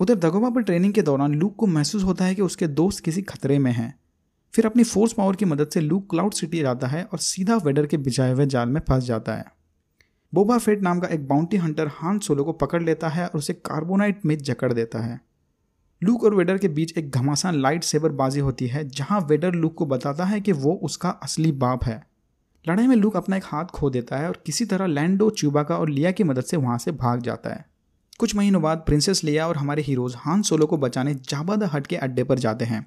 उधर 0.00 0.14
दगोबा 0.14 0.50
पर 0.50 0.62
ट्रेनिंग 0.62 0.92
के 0.92 1.02
दौरान 1.02 1.34
लूक 1.34 1.56
को 1.56 1.66
महसूस 1.66 2.04
होता 2.04 2.24
है 2.24 2.34
कि 2.34 2.42
उसके 2.42 2.66
दोस्त 2.66 3.04
किसी 3.04 3.22
खतरे 3.22 3.58
में 3.58 3.72
हैं। 3.72 3.94
फिर 4.54 4.66
अपनी 4.66 4.84
फोर्स 4.84 5.12
पावर 5.12 5.36
की 5.36 5.44
मदद 5.44 5.68
से 5.68 5.80
लूक 5.80 6.10
क्लाउड 6.10 6.32
सिटी 6.32 6.60
जाता 6.60 6.86
है 6.86 7.02
और 7.04 7.18
सीधा 7.18 7.56
वेडर 7.56 7.86
के 7.86 7.96
बिछाए 7.96 8.32
हुए 8.32 8.46
जाल 8.46 8.68
में 8.68 8.80
फंस 8.88 9.04
जाता 9.04 9.34
है। 9.34 9.44
बोबा 10.32 10.58
फेट 10.58 10.82
नाम 10.82 11.00
का 11.00 11.08
एक 11.08 11.26
बाउंटी 11.28 11.56
हंटर 11.56 11.90
हान 11.92 12.18
सोलो 12.18 12.44
को 12.44 12.52
पकड़ 12.52 12.82
लेता 12.82 13.08
है 13.08 13.26
और 13.26 13.38
उसे 13.38 13.52
कार्बोनाइट 13.52 14.26
में 14.26 14.36
जकड़ 14.38 14.72
देता 14.72 14.98
है। 14.98 15.20
लूक 16.02 16.24
और 16.24 16.34
वेडर 16.34 16.58
के 16.58 16.68
बीच 16.68 16.98
एक 16.98 17.10
घमासान 17.10 17.54
लाइट 17.54 17.84
सेबर 17.84 18.08
बाजी 18.08 18.40
होती 18.40 18.66
है, 18.66 18.88
जहाँ 18.88 19.20
वेडर 19.20 19.52
लूक 19.52 19.74
को 19.74 19.86
बताता 19.86 20.24
है 20.24 20.40
कि 20.40 20.52
वो 20.52 20.72
उसका 20.82 21.10
असली 21.10 21.52
बाप 21.52 21.84
है। 21.84 22.02
लड़ाई 22.64 22.86
में 22.86 22.94
लूक 22.96 23.16
अपना 23.16 23.36
एक 23.36 23.44
हाथ 23.44 23.64
खो 23.64 23.90
देता 23.90 24.16
है 24.16 24.28
और 24.28 24.42
किसी 24.46 24.64
तरह 24.64 24.86
लैंडो 24.86 25.30
च्यूबाका 25.30 25.76
और 25.76 25.88
लिया 25.88 26.10
की 26.10 26.24
मदद 26.24 26.44
से 26.44 26.56
वहाँ 26.56 26.78
से 26.78 26.92
भाग 26.92 27.20
जाता 27.20 27.50
है। 27.50 27.64
कुछ 28.18 28.36
महीनों 28.36 28.62
बाद 28.62 28.78
प्रिंसेस 28.78 29.24
लिया 29.24 29.48
और 29.48 29.56
हमारे 29.56 29.82
हीरोज 29.82 30.14
हान 30.16 30.42
सोलो 30.42 30.66
को 30.66 30.76
बचाने 30.76 31.14
जाबा 31.14 31.56
द 31.56 31.70
हट 31.72 31.86
के 31.86 31.96
अड्डे 31.96 32.24
पर 32.24 32.38
जाते 32.38 32.64
हैं। 32.64 32.86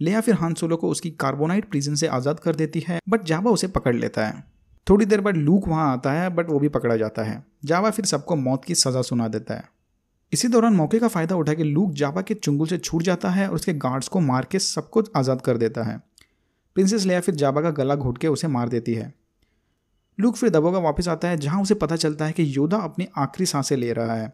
लिया 0.00 0.20
फिर 0.20 0.34
हान 0.34 0.54
सोलो 0.54 0.76
को 0.76 0.88
उसकी 0.88 1.10
कार्बोनाइट 1.10 1.70
प्रिजन 1.70 1.94
से 1.94 2.06
आज़ाद 2.06 2.40
कर 2.40 2.54
देती 2.54 2.84
है, 2.88 3.00
बट 3.08 3.24
जाबा 3.24 3.50
उसे 3.50 3.66
पकड़ 3.66 3.94
लेता 3.96 4.26
है। 4.26 4.44
थोड़ी 4.86 5.06
देर 5.06 5.20
बाद 5.20 5.36
लूक 5.36 5.68
वहाँ 5.68 5.92
आता 5.92 6.12
है, 6.12 6.30
बट 6.30 6.50
वो 6.50 6.58
भी 6.58 6.68
पकड़ा 6.68 6.96
जाता 6.96 7.22
है। 7.22 7.44
जावा 7.64 7.90
फिर 7.90 8.04
सबको 8.04 8.36
मौत 8.36 8.64
की 8.64 8.74
सज़ा 8.74 9.02
सुना 9.02 9.28
देता 9.28 9.54
है। 9.54 9.68
इसी 10.32 10.48
दौरान 10.48 10.74
मौके 10.74 10.98
का 10.98 11.08
फ़ायदा 11.08 11.36
उठा 11.36 11.54
के 11.54 11.64
लूक 11.64 11.90
जावा 11.92 12.20
के 12.22 12.34
चुंगल 12.34 12.66
से 12.66 12.76
छूट 12.78 13.02
जाता 13.02 13.30
है 13.30 13.48
और 13.48 13.54
उसके 13.54 13.72
गार्ड्स 13.74 14.08
को 14.08 14.20
मार 14.20 14.46
के 14.50 14.58
सबको 14.58 15.02
आज़ाद 15.16 15.40
कर 15.40 15.56
देता 15.56 15.82
है। 15.82 15.96
प्रिंसेस 16.76 17.04
लेया 17.06 17.20
फिर 17.20 17.34
जाबा 17.34 17.60
का 17.60 17.70
गला 17.70 17.94
घुट 17.94 18.18
के 18.18 18.28
उसे 18.28 18.48
मार 18.48 18.68
देती 18.68 18.94
है। 18.94 19.12
लूक 20.18 20.36
फिर 20.36 20.50
दबोगा 20.50 20.78
वापस 20.78 21.08
आता 21.08 21.28
है, 21.28 21.36
जहाँ 21.36 21.60
उसे 21.62 21.74
पता 21.74 21.96
चलता 21.96 22.24
है 22.24 22.32
कि 22.32 22.44
योदा 22.56 22.76
अपनी 22.78 23.06
आखिरी 23.18 23.46
साँसें 23.46 23.76
ले 23.76 23.92
रहा 23.92 24.14
है। 24.14 24.32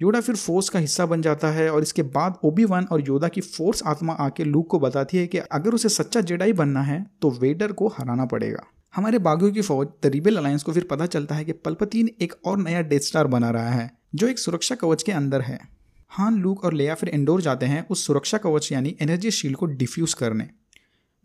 योदा 0.00 0.20
फिर 0.20 0.36
फोर्स 0.36 0.68
का 0.68 0.78
हिस्सा 0.78 1.06
बन 1.06 1.22
जाता 1.22 1.48
है 1.48 1.68
और 1.70 1.82
इसके 1.82 2.02
बाद 2.02 2.38
ओबी 2.44 2.64
वन 2.64 2.84
और 2.84 3.00
योदा 3.00 3.28
की 3.28 3.40
फोर्स 3.40 3.82
आत्मा 3.86 4.12
आके 4.20 4.44
लूक 4.44 4.68
को 4.70 4.78
बताती 4.78 5.18
है 5.18 5.26
कि 5.26 5.38
अगर 5.38 5.74
उसे 5.74 5.88
सच्चा 5.88 6.20
जेडाई 6.20 6.52
बनना 6.52 6.82
है 6.82 7.04
तो 7.22 7.30
वेडर 7.32 7.72
को 7.72 7.88
हराना 7.88 8.24
पड़ेगा। 8.26 8.64
हमारे 8.94 9.18
बागियों 9.18 9.52
की 9.52 9.62
फौज, 9.62 9.86
द 10.02 10.06
रिबेल 10.06 10.36
अलायंस 10.36 10.62
को 10.62 10.72
फिर 10.72 10.86
पता 10.90 11.06
चलता 11.08 11.34
है 11.34 11.44
कि 11.44 11.52
पलपतीन 11.54 12.10
एक 12.22 12.34
और 12.46 12.58
नया 12.58 12.80
डेथ 12.82 13.00
स्टार 13.00 13.26
बना 13.26 13.50
रहा 13.50 13.70
है। 13.70 13.90
जो 14.14 14.26
एक 14.26 14.38
सुरक्षा 14.38 14.74
कवच 14.74 15.02
के 15.02 15.12
अंदर 15.12 15.40
है। 15.40 15.58
हान, 16.08 16.36
लूक 16.36 16.64
और 16.64 16.72
लेया 16.72 16.94
फिर 16.94 17.08
इंडोर 17.08 17.40
जाते 17.40 17.66
हैं 17.66 17.86
उस 17.88 18.06
सुरक्षा 18.06 18.38
कवच 18.38 18.72
यानी 18.72 18.96
एनर्जी 19.00 19.30
शील्ड 19.30 19.56
को 19.56 19.66
डिफ्यूज 19.66 20.14
करने। 20.14 20.48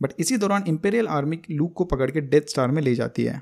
बट 0.02 0.10
इसी 0.20 0.38
दौरान 0.38 0.64
इंपेरियल 0.68 1.08
आर्मी 1.08 1.40
लूक 1.52 1.74
को 1.74 1.84
पकड़ 1.84 2.12
के 2.12 2.22
डेथ 2.22 2.42
स्टार 2.42 2.72
में 2.72 2.82
ले 2.82 2.96
जाती 2.96 3.24
है। 3.24 3.42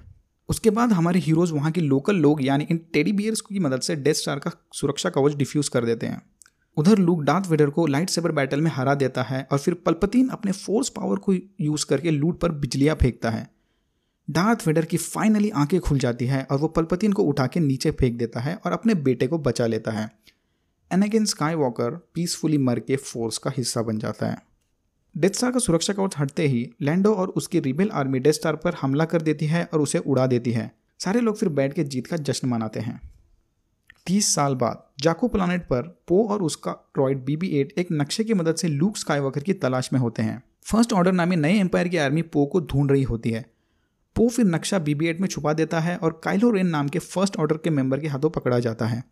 उसके 0.50 0.70
बाद 0.70 0.92
हमारे 0.92 1.20
हीरोज 1.20 1.52
वहाँ 1.52 1.72
के 1.72 1.82
लोकल 1.82 2.16
लोग 2.16 2.44
यानी 2.44 2.68
इन 2.72 2.78
टेडी 2.94 3.12
बियर्स 3.12 3.42
की 3.42 3.60
मदद 3.60 3.82
से 3.82 3.96
डेथ 3.96 4.14
स्टार 4.14 4.40
का 4.40 4.52
सुरक्षा 4.74 5.10
कवच 5.10 5.36
डिफ्यूज 5.36 5.70
कर 5.70 5.86
देते 5.86 6.06
हैं। 6.06 6.22
उधर 6.78 6.98
लूक 6.98 7.22
डार्थ 7.22 7.50
वेडर 7.50 7.70
को 7.70 7.88
लाइट 7.88 8.10
सेबर 8.10 8.32
बैटल 8.32 8.62
में 8.62 8.72
हरा 8.72 8.96
देता 8.96 9.24
है 9.24 9.48
और 9.52 9.58
फिर 9.58 9.74
पलपतीन 9.74 10.28
अपने 10.28 10.52
फोर्स 10.52 10.90
पावर 10.90 11.18
को 11.18 11.34
यूज़ 11.62 11.86
करके 11.86 12.12
लूट 12.12 12.40
पर 12.40 12.52
बिजलियाँ 12.52 12.96
फेंकता 12.96 13.30
है। 13.30 13.57
डार्थ 14.30 14.68
वेडर 14.68 14.86
की 14.86 14.98
फाइनली 14.98 15.50
आँखें 15.50 15.80
खुल 15.80 16.00
जाती 16.00 16.26
है 16.26 16.48
और 16.52 16.58
वो 16.58 16.68
पलपतिन 16.68 17.14
को 17.14 17.24
उठा 17.24 17.48
के 17.48 17.60
नीचे 17.60 17.92
फेंक 17.92 18.18
देता 18.18 18.40
है 18.40 18.56
और 18.56 18.72
अपने 18.72 18.96
बेटे 18.96 19.28
को 19.28 19.38
बचा 19.38 19.66
लेता 19.66 19.92
है। 19.92 20.12
एनेगिन 20.94 21.26
स्काई 21.26 21.56
वॉकर 21.56 22.10
पीसफुली 22.14 22.58
मर 22.58 22.80
के 22.80 22.96
फोर्स 22.96 23.38
का 23.38 23.52
हिस्सा 23.58 23.82
बन 23.82 23.98
जाता 23.98 24.28
है। 24.28 24.38
डेथ 25.18 25.30
स्टार 25.30 25.52
का 25.52 25.60
सुरक्षा 25.60 25.94
कवच 25.94 26.18
हटते 26.18 26.48
ही 26.48 26.72
लैंडो 26.82 27.14
और 27.14 27.28
उसकी 27.28 27.60
रिबेल 27.60 27.90
आर्मी 27.90 28.20
डेथ 28.20 28.34
स्टार 28.34 28.56
पर 28.56 28.74
हमला 28.74 29.06
कर 29.06 29.22
देती 29.22 29.46
है 29.46 29.70
और 29.74 29.82
उसे 29.82 29.98
उड़ा 29.98 30.28
देती 30.28 30.52
है। 30.52 30.72
सारे 31.00 31.20
लोग 31.20 31.38
फिर 31.38 31.50
बैठ 31.50 31.74
के 31.74 31.84
जीत 31.84 32.08
का 32.08 32.18
जश्न 32.18 32.48
मनाते 32.48 32.80
हैं। 32.80 33.02
तीस 34.06 34.36
साल 34.36 34.56
बाद 34.56 34.84
जाको 35.00 35.28
प्लानट 35.28 35.64
पर 35.64 35.82
पो 36.08 36.28
और 36.28 36.42
उसका 36.42 36.72
ड्रॉइड 36.72 37.26
बीबी 37.26 37.48
एट 37.48 37.74
एक 37.78 37.88
नक्शे 37.92 38.24
की 38.24 38.34
मदद 38.34 38.56
से 38.56 38.68
लूक 38.68 38.98
स्काईवॉकर 38.98 39.42
की 39.42 39.54
तलाश 39.54 39.94
में 39.94 40.00
होते 40.00 40.22
हैं। 40.22 40.44
फ़र्स्ट 40.64 40.94
ऑर्डर 40.94 41.12
नामी 41.12 41.36
नए 41.36 41.60
एम्पायर 41.60 41.88
की 41.88 41.98
आर्मी 41.98 42.22
पो 42.22 42.46
को 42.46 42.60
ढूंढ 42.60 42.92
रही 42.92 43.04
होती 43.04 43.32
है। 43.32 43.57
पो 44.18 44.30
फिर 44.30 44.46
नक्शा 44.46 44.80
बीबी 44.80 45.08
एट 45.08 45.22
में 45.22 45.28
छुपा 45.28 45.54
देता 45.54 45.80
है 45.80 45.98
और 45.98 46.22
काइलो 46.24 46.52
रेन 46.52 46.68
नाम 46.68 46.88
के 46.88 47.00
फ़र्स्ट 47.00 47.38
ऑर्डर 47.38 47.58
के 47.58 47.70
मेंबर 47.70 48.00
के 48.00 48.08
हाथों 48.08 48.30
पकड़ा 48.30 48.60
जाता 48.60 48.86
है। 48.86 49.04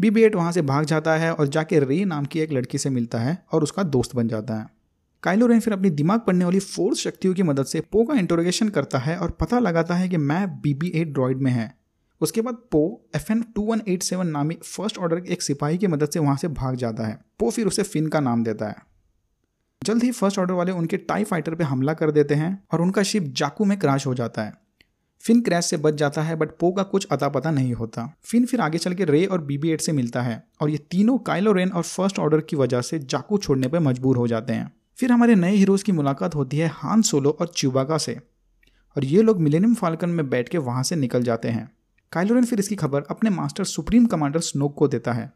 बीबी 0.00 0.22
एट 0.22 0.34
वहाँ 0.34 0.52
से 0.52 0.62
भाग 0.62 0.84
जाता 0.84 1.14
है 1.16 1.32
और 1.34 1.48
जाके 1.48 1.78
रे 1.78 2.04
नाम 2.04 2.24
की 2.24 2.40
एक 2.40 2.52
लड़की 2.52 2.78
से 2.78 2.90
मिलता 2.90 3.18
है 3.18 3.44
और 3.52 3.62
उसका 3.62 3.82
दोस्त 3.82 4.16
बन 4.16 4.28
जाता 4.28 4.54
है। 4.54 4.66
काइलो 5.22 5.46
रेन 5.46 5.60
फिर 5.60 5.72
अपनी 5.72 5.90
दिमाग 5.90 6.20
पढ़ने 6.20 6.44
वाली 6.44 6.58
फोर्स 6.58 6.98
शक्तियों 6.98 7.34
की 7.34 7.42
मदद 7.42 7.64
से 7.64 7.80
पो 7.80 8.04
का 8.04 8.14
इंटोरोगेशन 8.14 8.68
करता 8.68 8.98
है 8.98 9.16
और 9.16 9.30
पता 9.30 9.58
लगाता 9.58 9.94
है 9.94 10.08
कि 10.08 10.16
मैं 10.16 10.48
बीबी 10.60 10.92
एट 10.94 11.08
ड्रॉइड 11.08 11.38
में 11.38 11.50
है। 11.52 11.78
उसके 12.20 12.40
बाद 12.40 12.54
Poe 12.54 13.08
F 13.16 13.32
N 13.32 13.42
two 13.42 13.62
one 13.62 13.82
eight 13.88 14.02
seven 14.02 14.26
नामी 14.26 14.54
फ़र्स्ट 14.54 14.98
ऑर्डर 14.98 15.20
के 15.20 15.32
एक 15.32 15.42
सिपाही 15.42 15.78
की 15.78 15.86
मदद 15.86 16.08
से 16.08 16.18
वहाँ 16.18 16.36
से 16.36 16.48
भाग 16.48 16.76
जाता 16.76 17.06
है। 17.06 17.18
पो 17.38 17.50
फिर 17.50 17.66
उसे 17.66 17.82
फिन 17.82 18.06
का 18.06 18.20
नाम 18.20 18.44
देता 18.44 18.68
है। 18.68 18.76
जल्द 19.82 20.02
ही 20.02 20.10
फ़र्स्ट 20.10 20.38
ऑर्डर 20.38 20.54
वाले 20.54 20.72
उनके 20.72 20.96
टाई 20.96 21.24
फाइटर 21.24 21.54
पर 21.54 21.64
हमला 21.64 21.92
कर 21.94 22.10
देते 22.10 22.34
हैं 22.34 22.62
और 22.72 22.80
उनका 22.80 23.02
शिप 23.02 23.32
जाकू 23.36 23.64
में 23.64 23.78
क्रैश 23.78 24.06
हो 24.06 24.14
जाता 24.14 24.42
है। 24.42 24.52
फिन 25.20 25.40
क्रैश 25.40 25.64
से 25.64 25.76
बच 25.76 25.94
जाता 25.94 26.22
है, 26.22 26.36
बट 26.36 26.50
पो 26.60 26.70
का 26.72 26.82
कुछ 26.82 27.06
अता 27.12 27.28
पता 27.28 27.50
नहीं 27.50 27.72
होता। 27.72 28.12
फिन 28.22 28.44
फिर 28.46 28.60
आगे 28.60 28.78
चल 28.78 28.94
के 28.94 29.04
रे 29.04 29.24
और 29.26 29.40
बीबी 29.40 29.70
एट 29.70 29.80
से 29.80 29.92
मिलता 29.92 30.22
है 30.22 30.42
और 30.60 30.70
ये 30.70 30.78
तीनों 30.90 31.16
काइलो 31.18 31.52
रेन 31.52 31.70
और 31.70 31.82
फ़र्स्ट 31.82 32.18
ऑर्डर 32.18 32.40
की 32.40 32.56
वजह 32.56 32.80
से 32.80 32.98
जाकू 32.98 33.38
छोड़ने 33.38 33.68
पर 33.68 33.80
मजबूर 33.80 34.16
हो 34.16 34.26
जाते 34.26 34.52
हैं। 34.52 34.70
फिर 34.98 35.12
हमारे 35.12 35.34
नए 35.34 35.54
हीरोज 35.54 35.82
की 35.82 35.92
मुलाकात 35.92 36.34
होती 36.34 36.58
है 36.58 36.68
हान 36.74 37.02
सोलो 37.02 37.30
और 37.30 37.52
च्यूबाका 37.56 37.98
से 37.98 38.14
और 38.96 39.04
ये 39.04 39.22
लोग 39.22 39.40
मिलेनियम 39.40 39.74
फाल्कन 39.74 40.10
में 40.10 40.28
बैठ 40.30 40.48
के 40.48 40.58
वहाँ 40.58 40.82
से 40.82 40.96
निकल 40.96 41.22
जाते 41.22 41.48
हैं। 41.48 41.70
काइलोरेन 42.12 42.44
फिर 42.44 42.58
इसकी 42.58 42.76
खबर 42.76 43.02
अपने 43.10 43.30
मास्टर 43.30 43.64
सुप्रीम 43.64 44.06
कमांडर 44.06 44.40
स्नोक 44.40 44.74
को 44.74 44.88
देता 44.88 45.12
है। 45.12 45.32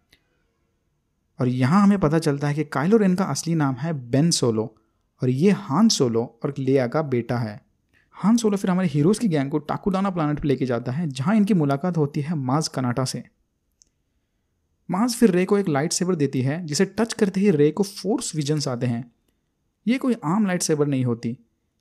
और 1.43 1.49
यहाँ 1.49 1.83
हमें 1.83 1.99
पता 1.99 2.19
चलता 2.19 2.49
है 2.49 2.55
कि 2.55 2.65
काइलोरेन 2.65 3.15
का 3.15 3.25
असली 3.25 3.55
नाम 3.55 3.75
है 3.75 3.93
बेन 4.11 4.31
सोलो 4.31 4.65
और 5.23 5.31
ये 5.31 5.51
हान 5.51 5.89
सोलो 5.89 6.23
और 6.45 6.53
लेया 6.59 6.87
का 6.87 7.01
बेटा 7.05 7.39
है। 7.39 7.61
हान 8.15 8.37
सोलो 8.37 8.57
फिर 8.57 8.71
हमारे 8.71 8.89
हीरोज 8.89 9.19
की 9.19 9.29
गैंग 9.29 9.51
को 9.51 9.59
टाकुडाना 9.59 10.11
प्लानट 10.11 10.39
पर 10.39 10.45
लेके 10.45 10.67
जाता 10.67 10.93
है, 10.93 11.09
जहाँ 11.09 11.35
इनकी 11.37 11.55
मुलाकात 11.55 11.97
होती 11.97 12.21
है 12.21 12.35
माज 12.35 12.69
कनाटा 12.69 13.05
से। 13.05 13.23
माज 14.89 15.15
फिर 15.15 15.31
रे 15.31 15.45
को 15.45 15.59
एक 15.59 15.69
लाइट 15.69 15.93
सेवर 15.93 16.15
देती 16.15 16.43
है, 16.43 16.65
जिसे 16.67 16.85
टच 16.99 17.13
करते 17.13 17.41
ही 17.41 17.51
रे 17.51 17.71
को 17.71 17.83
फोर्स 17.83 18.35
विजन्स 18.37 18.69
आते 18.69 18.87
हैं। 18.87 19.05
ये 19.87 19.99
कोई 19.99 20.17
आम 20.25 20.47
लाइट 20.47 20.63
सेवर 20.63 20.87
नहीं 20.87 21.05
होती। 21.05 21.37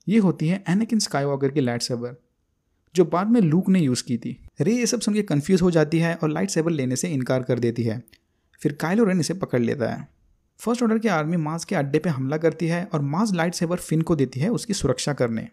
ये 0.07 0.17
होती 0.17 0.47
है 0.47 0.63
एनेकिन 0.69 0.99
स्काईवॉकर 0.99 1.51
की 1.51 1.61
लाइट 1.61 1.81
सेवर 1.81 2.15
जो 2.95 3.05
बाद 3.05 3.29
में 3.29 3.39
लूक 3.41 3.69
ने 3.69 3.79
यूज़ 3.79 4.03
की 4.03 4.17
थी। 4.17 4.37
रे 4.61 4.73
ये 4.73 4.85
सब 4.85 4.99
सुन 4.99 5.13
के 5.13 5.21
कन्फ्यूज़ 5.23 5.63
हो 5.63 5.71
जाती 5.71 5.99
है 5.99 6.15
और 6.15 6.29
लाइट 6.29 6.49
सेवर 6.49 6.71
लेने 6.71 6.95
से 6.95 7.09
इनकार 7.09 7.43
कर 7.43 7.59
देती 7.59 7.83
है। 7.83 8.01
फिर 8.61 8.73
काइलो 8.73 9.03
रेन 9.03 9.19
इसे 9.19 9.33
पकड़ 9.33 9.59
लेता 9.59 9.91
है। 9.93 10.07
फ़र्स्ट 10.59 10.83
ऑर्डर 10.83 10.99
की 10.99 11.07
आर्मी 11.07 11.37
माज 11.37 11.63
के 11.65 11.75
अड्डे 11.75 11.99
पे 11.99 12.09
हमला 12.09 12.37
करती 12.37 12.67
है 12.67 12.83
और 12.93 13.01
माज 13.01 13.33
लाइट 13.33 13.53
सेवर 13.53 13.77
फिन 13.77 14.01
को 14.01 14.15
देती 14.15 14.39
है 14.39 14.49
उसकी 14.49 14.73
सुरक्षा 14.73 15.13
करने। 15.13 15.47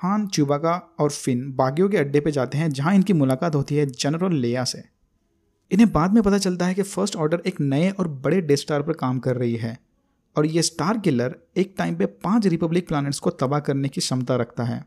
हान 0.00 0.26
चुबाका 0.26 0.96
और 0.98 1.10
फिन 1.10 1.52
बागियों 1.52 1.88
के 1.88 1.96
अड्डे 1.96 2.20
पे 2.20 2.30
जाते 2.30 2.58
हैं, 2.58 2.70
जहाँ 2.70 2.94
इनकी 2.94 3.12
मुलाकात 3.12 3.54
होती 3.54 3.76
है 3.76 3.86
जनरल 3.86 4.34
लेया 4.34 4.64
से। 4.64 4.82
इन्हें 5.70 5.92
बाद 5.92 6.14
में 6.14 6.22
पता 6.22 6.38
चलता 6.38 6.66
है 6.66 6.74
कि 6.74 6.82
फ़र्स्ट 6.82 7.16
ऑर्डर 7.16 7.42
एक 7.46 7.60
नए 7.60 7.90
और 7.90 8.08
बड़े 8.08 8.40
डे 8.40 8.56
स्टार 8.56 8.82
पर 8.82 8.92
काम 8.92 9.18
कर 9.18 9.36
रही 9.36 9.56
है 9.56 9.78
और 10.36 10.46
ये 10.46 10.62
स्टार 10.62 10.98
किलर 10.98 11.36
एक 11.56 11.74
टाइम 11.78 11.96
पे 11.96 12.06
पाँच 12.06 12.46
रिपब्लिक 12.46 12.88
प्लैनेट्स 12.88 13.18
को 13.18 13.30
तबाह 13.30 13.60
करने 13.60 13.88
की 13.88 14.00
क्षमता 14.00 14.36
रखता 14.36 14.64
है। 14.64 14.84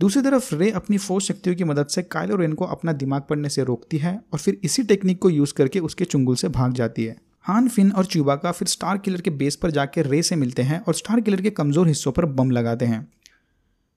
दूसरी 0.00 0.22
तरफ़, 0.22 0.54
रे 0.54 0.70
अपनी 0.70 0.98
फोर्स 0.98 1.24
शक्तियों 1.24 1.56
की 1.56 1.64
मदद 1.64 1.86
से 1.86 2.02
काइलो 2.02 2.36
रेन 2.36 2.52
को 2.52 2.64
अपना 2.64 2.92
दिमाग 2.92 3.22
पढ़ने 3.22 3.48
से 3.48 3.64
रोकती 3.64 3.98
है 3.98 4.20
और 4.32 4.38
फिर 4.38 4.60
इसी 4.64 4.82
टेक्निक 4.82 5.18
को 5.18 5.30
यूज़ 5.30 5.54
करके 5.54 5.80
उसके 5.80 6.04
चुंगल 6.04 6.34
से 6.34 6.48
भाग 6.48 6.72
जाती 6.72 7.04
है। 7.04 7.16
हान, 7.42 7.68
फिन 7.68 7.92
और 7.92 8.04
च्यूबाका 8.04 8.52
फिर 8.52 8.68
स्टार 8.68 8.98
किलर 8.98 9.20
के 9.20 9.30
बेस 9.30 9.56
पर 9.56 9.70
जाकर 9.70 10.06
रे 10.06 10.22
से 10.22 10.36
मिलते 10.36 10.62
हैं 10.62 10.80
और 10.80 10.94
स्टार 10.94 11.20
किलर 11.20 11.40
के 11.40 11.50
कमज़ोर 11.50 11.88
हिस्सों 11.88 12.12
पर 12.12 12.24
बम 12.24 12.50
लगाते 12.50 12.84
हैं। 12.84 13.12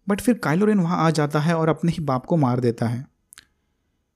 बट 0.08 0.22
फिर 0.22 0.34
काइलोरेन 0.34 0.80
वहाँ 0.80 0.98
आ 0.98 1.10
जाता 1.10 1.40
है 1.40 1.58
और 1.58 1.70
अपने 1.70 1.92
ही 1.92 2.04
बाप 2.04 2.26
को 2.26 2.38
मार 2.38 2.60
देता 2.60 2.88
है। 2.88 3.06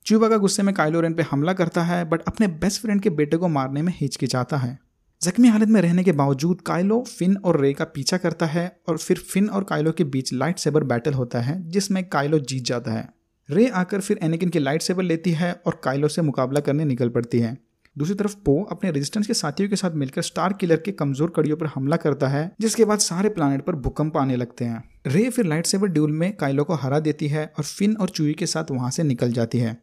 च्यूबाका 0.05 0.37
गुस्से 0.37 0.63
में 0.63 0.75
काइलोरेन 0.75 1.13
पे 1.13 1.23
हमला 1.23 1.53
करता 1.53 1.83
है, 1.83 2.05
बट 2.05 2.21
अपने 2.21 2.47
बेस्ट 2.47 2.81
फ्रेंड 2.81 3.01
के 3.01 3.09
बेटे 3.09 3.37
को 3.37 3.47
मारने 3.47 3.81
में 3.81 3.93
हिचकिचाता 3.95 4.57
है। 4.57 4.79
जख्मी 5.21 5.47
हालत 5.47 5.67
में 5.67 5.81
रहने 5.81 6.03
के 6.03 6.11
बावजूद 6.11 6.61
काइलो, 6.61 7.01
फिन 7.09 7.35
और 7.37 7.59
रे 7.61 7.73
का 7.73 7.85
पीछा 7.85 8.17
करता 8.17 8.45
है 8.45 8.81
और 8.89 8.97
फिर 8.97 9.17
फिन 9.17 9.49
और 9.49 9.63
काइलो 9.63 9.91
के 9.91 10.03
बीच 10.03 10.33
लाइट 10.33 10.57
सेबर 10.57 10.83
बैटल 10.83 11.13
होता 11.13 11.39
है, 11.39 11.69
जिसमें 11.69 12.03
काइलो 12.09 12.39
जीत 12.39 12.63
जाता 12.63 12.91
है। 12.91 13.07
रे 13.49 13.67
आकर 13.69 14.01
फिर 14.01 14.19
एनेकिन 14.23 14.49
की 14.49 14.59
लाइट 14.59 14.81
सेबर 14.81 15.03
लेती 15.03 15.31
है 15.31 15.51
और 15.67 15.79
काइलो 15.83 16.07
से 16.07 16.21
मुकाबला 16.21 16.59
करने 16.59 16.85
निकल 16.85 17.09
पड़ती 17.09 17.39
है। 17.39 17.57
दूसरी 17.95 18.15
तरफ़ 18.15 18.35
पो 18.35 18.63
अपने 18.71 18.91
रेजिस्टेंस 18.91 19.27
के 19.27 19.33
साथियों 19.33 19.69
के 19.69 19.75
साथ 19.75 19.95
मिलकर 19.95 20.21
स्टार 20.21 20.53
किलर 20.53 20.77
के 20.77 20.91
कमज़ोर 20.91 21.33
कड़ियों 21.35 21.57
पर 21.57 21.65
हमला 21.65 21.95
करता 21.97 22.27
है, 22.27 22.51
जिसके 22.61 22.85
बाद 22.85 22.99
सारे 22.99 23.29
प्लानट 23.29 23.65
पर 23.65 23.75
भूकंप 23.75 24.17
आने 24.17 24.35
लगते 24.35 24.65
हैं। 24.65 24.83
रे 25.07 25.29
फिर 25.29 25.45
लाइट 25.45 25.65
सेबर 25.65 25.87
ड्यूल 25.87 26.11
में 26.11 26.35
काइलो 26.35 26.63
को 26.63 26.73
हरा 26.73 26.99
देती 26.99 27.27
है 27.27 27.45
और 27.57 27.63
फिन 27.63 27.95
और 27.95 28.09
चूई 28.09 28.33
के 28.33 28.45
साथ 28.45 28.71
वहाँ 28.71 28.91
से 28.91 29.03
निकल 29.03 29.31
जाती 29.31 29.59
है। 29.59 29.77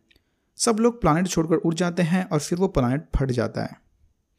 सब 0.59 0.76
लोग 0.81 1.00
प्लानट 1.00 1.28
छोड़कर 1.28 1.57
उड़ 1.57 1.75
जाते 1.75 2.02
हैं 2.02 2.28
और 2.28 2.38
फिर 2.38 2.59
वो 2.59 2.69
प्लानट 2.69 3.05
फट 3.16 3.31
जाता 3.31 3.62
है। 3.62 3.86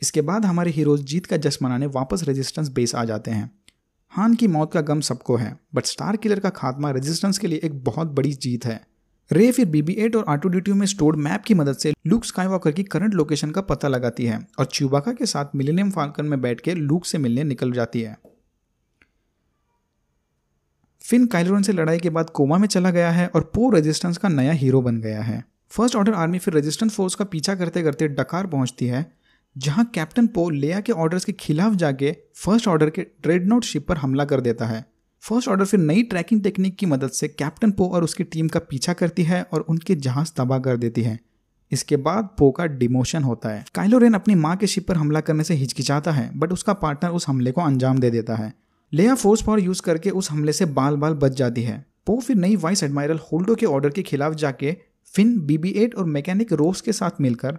इसके 0.02 0.22
बाद 0.22 0.46
हमारे 0.46 0.72
हीरोज 0.72 1.04
जीत 1.04 1.26
का 1.26 1.38
जश्न 1.38 1.66
मनाने 1.66 1.86
वापस 1.86 2.24
रेजिस्टेंस 2.24 2.70
बेस 2.70 2.96
आ 2.96 3.06
जाते 3.06 3.32
हैं। 3.32 3.50
हान 4.14 4.36
की 4.36 4.48
मौत 4.48 4.74
का 4.74 4.82
गम 4.82 5.00
सबको 5.00 5.36
है 5.36 5.58
बट 5.76 5.86
स्टार 5.86 6.18
किलर 6.18 6.40
का 6.40 6.50
खात्मा 6.50 6.92
रेजिस्टेंस 6.92 7.38
के 7.38 7.48
लिए 7.48 7.60
एक 7.64 7.84
बहुत 7.84 8.08
बड़ी 8.08 8.34
जीत 8.34 8.66
है। 8.66 8.80
रे 9.32 9.52
फिर 9.52 9.66
बीबी 9.66 9.94
एट 9.94 10.16
और 10.16 10.26
आटो 10.28 10.50
डी 10.50 10.74
में 10.74 10.86
स्टोर्ड 10.86 11.18
मैप 11.18 11.44
की 11.44 11.54
मदद 11.54 11.78
से 11.78 11.94
लूक 12.08 12.26
स्काईवॉकर 12.26 12.72
की 12.72 12.84
करंट 12.84 13.14
लोकेशन 13.14 13.52
का 13.52 13.62
पता 13.62 13.88
लगाती 13.88 14.26
है 14.26 14.40
और 14.60 14.66
च्यूबाका 14.66 15.12
के 15.14 15.26
साथ 15.26 15.46
मिलेनियम 15.56 15.92
फाल्कन 15.92 16.26
में 16.26 16.42
बैठ 16.42 16.62
के 16.62 16.74
लूक 16.74 17.06
से 17.06 17.18
मिलने 17.18 17.44
निकल 17.44 17.72
जाती 17.72 18.02
है। 18.02 18.18
फिन 21.02 21.26
काइलोरन 21.26 21.62
से 21.62 21.74
लड़ाई 21.74 22.00
के 22.00 22.10
बाद 22.10 22.30
कोमा 22.30 22.58
में 22.58 22.68
चला 22.68 22.92
गया 22.92 23.12
है 23.12 23.28
और 23.28 23.52
पो 23.56 23.70
रेजिस्टेंस 23.70 24.18
का 24.18 24.30
नया 24.30 24.52
हीरो 24.52 24.82
बन 24.82 25.02
गया 25.02 25.22
है। 25.22 25.44
फ़र्स्ट 25.70 25.96
ऑर्डर 25.96 26.14
आर्मी 26.14 26.40
फिर 26.40 26.54
रेजिस्टेंस 26.54 26.96
फोर्स 26.96 27.16
का 27.16 27.26
पीछा 27.26 27.56
करते 27.56 27.84
करते 27.84 28.08
डकार 28.08 28.48
पहुँचती 28.48 28.88
है। 28.88 29.17
जहाँ 29.58 29.86
कैप्टन 29.86 30.28
पो 30.28 30.50
लेया 30.50 30.80
के 30.80 30.92
ऑर्डर्स 30.92 31.26
के 31.26 31.32
खिलाफ 31.32 31.74
जाके 31.74 32.12
फ़र्स्ट 32.36 32.68
ऑर्डर 32.68 32.90
के 32.90 33.02
ड्रेडनोट 33.02 33.64
शिप 33.64 33.88
पर 33.88 33.98
हमला 33.98 34.26
कर 34.26 34.42
देता 34.42 34.66
है। 34.66 34.86
फ़र्स्ट 35.24 35.48
ऑर्डर 35.50 35.66
फिर 35.66 35.80
नई 35.80 36.04
ट्रैकिंग 36.04 36.42
टेक्निक 36.44 36.76
की 36.78 36.86
मदद 36.86 37.10
से 37.10 37.28
कैप्टन 37.28 37.72
पो 37.72 37.88
और 37.88 38.04
उसकी 38.04 38.24
टीम 38.24 38.48
का 38.48 38.60
पीछा 38.60 38.94
करती 38.94 39.24
है 39.24 39.42
और 39.54 39.62
उनके 39.62 39.96
जहाज़ 39.96 40.32
तबाह 40.38 40.60
कर 40.60 40.78
देती 40.78 41.02
है। 41.02 41.20
इसके 41.72 41.98
बाद 41.98 42.30
पो 42.38 42.52
का 42.52 42.66
डिमोशन 42.66 43.24
होता 43.24 43.50
है। 43.50 43.66
काइलो 43.76 43.98
रेन 43.98 44.14
अपनी 44.14 44.36
माँ 44.36 44.56
के 44.58 44.68
शिप 44.68 44.88
पर 44.88 44.96
हमला 44.96 45.22
करने 45.22 45.44
से 45.44 45.54
हिचकिचाता 45.54 46.12
है 46.12 46.30
बट 46.40 46.54
उसका 46.54 46.74
पार्टनर 46.74 47.12
उस 47.12 47.28
हमले 47.28 47.52
को 47.52 47.62
अंजाम 47.62 48.00
दे 48.00 48.10
देता 48.10 48.36
है। 48.36 48.54
लेया 48.94 49.16
फोर्स 49.16 49.42
पावर 49.42 49.60
यूज़ 49.60 49.82
करके 49.82 50.10
उस 50.10 50.32
हमले 50.32 50.54
से 50.54 50.66
बाल 50.66 50.96
बाल 50.96 51.14
बच 51.14 51.32
जाती 51.32 51.64
है। 51.64 51.86
पो 52.06 52.20
फिर 52.20 52.36
नई 52.36 52.56
वाइस 52.56 52.84
एडमायरल 52.84 53.20
होल्डो 53.24 53.56
के 53.56 53.66
ऑर्डर 53.66 53.90
के 53.90 54.02
खिलाफ 54.02 54.34
जाके 54.34 54.76
फिन 55.14 55.40
बीबी 55.40 55.70
एट 55.70 55.96
और 55.96 56.06
मैकेनिक 56.06 56.54
रोस 56.54 56.82
के 56.82 56.94
साथ 56.94 57.22
मिलकर 57.22 57.58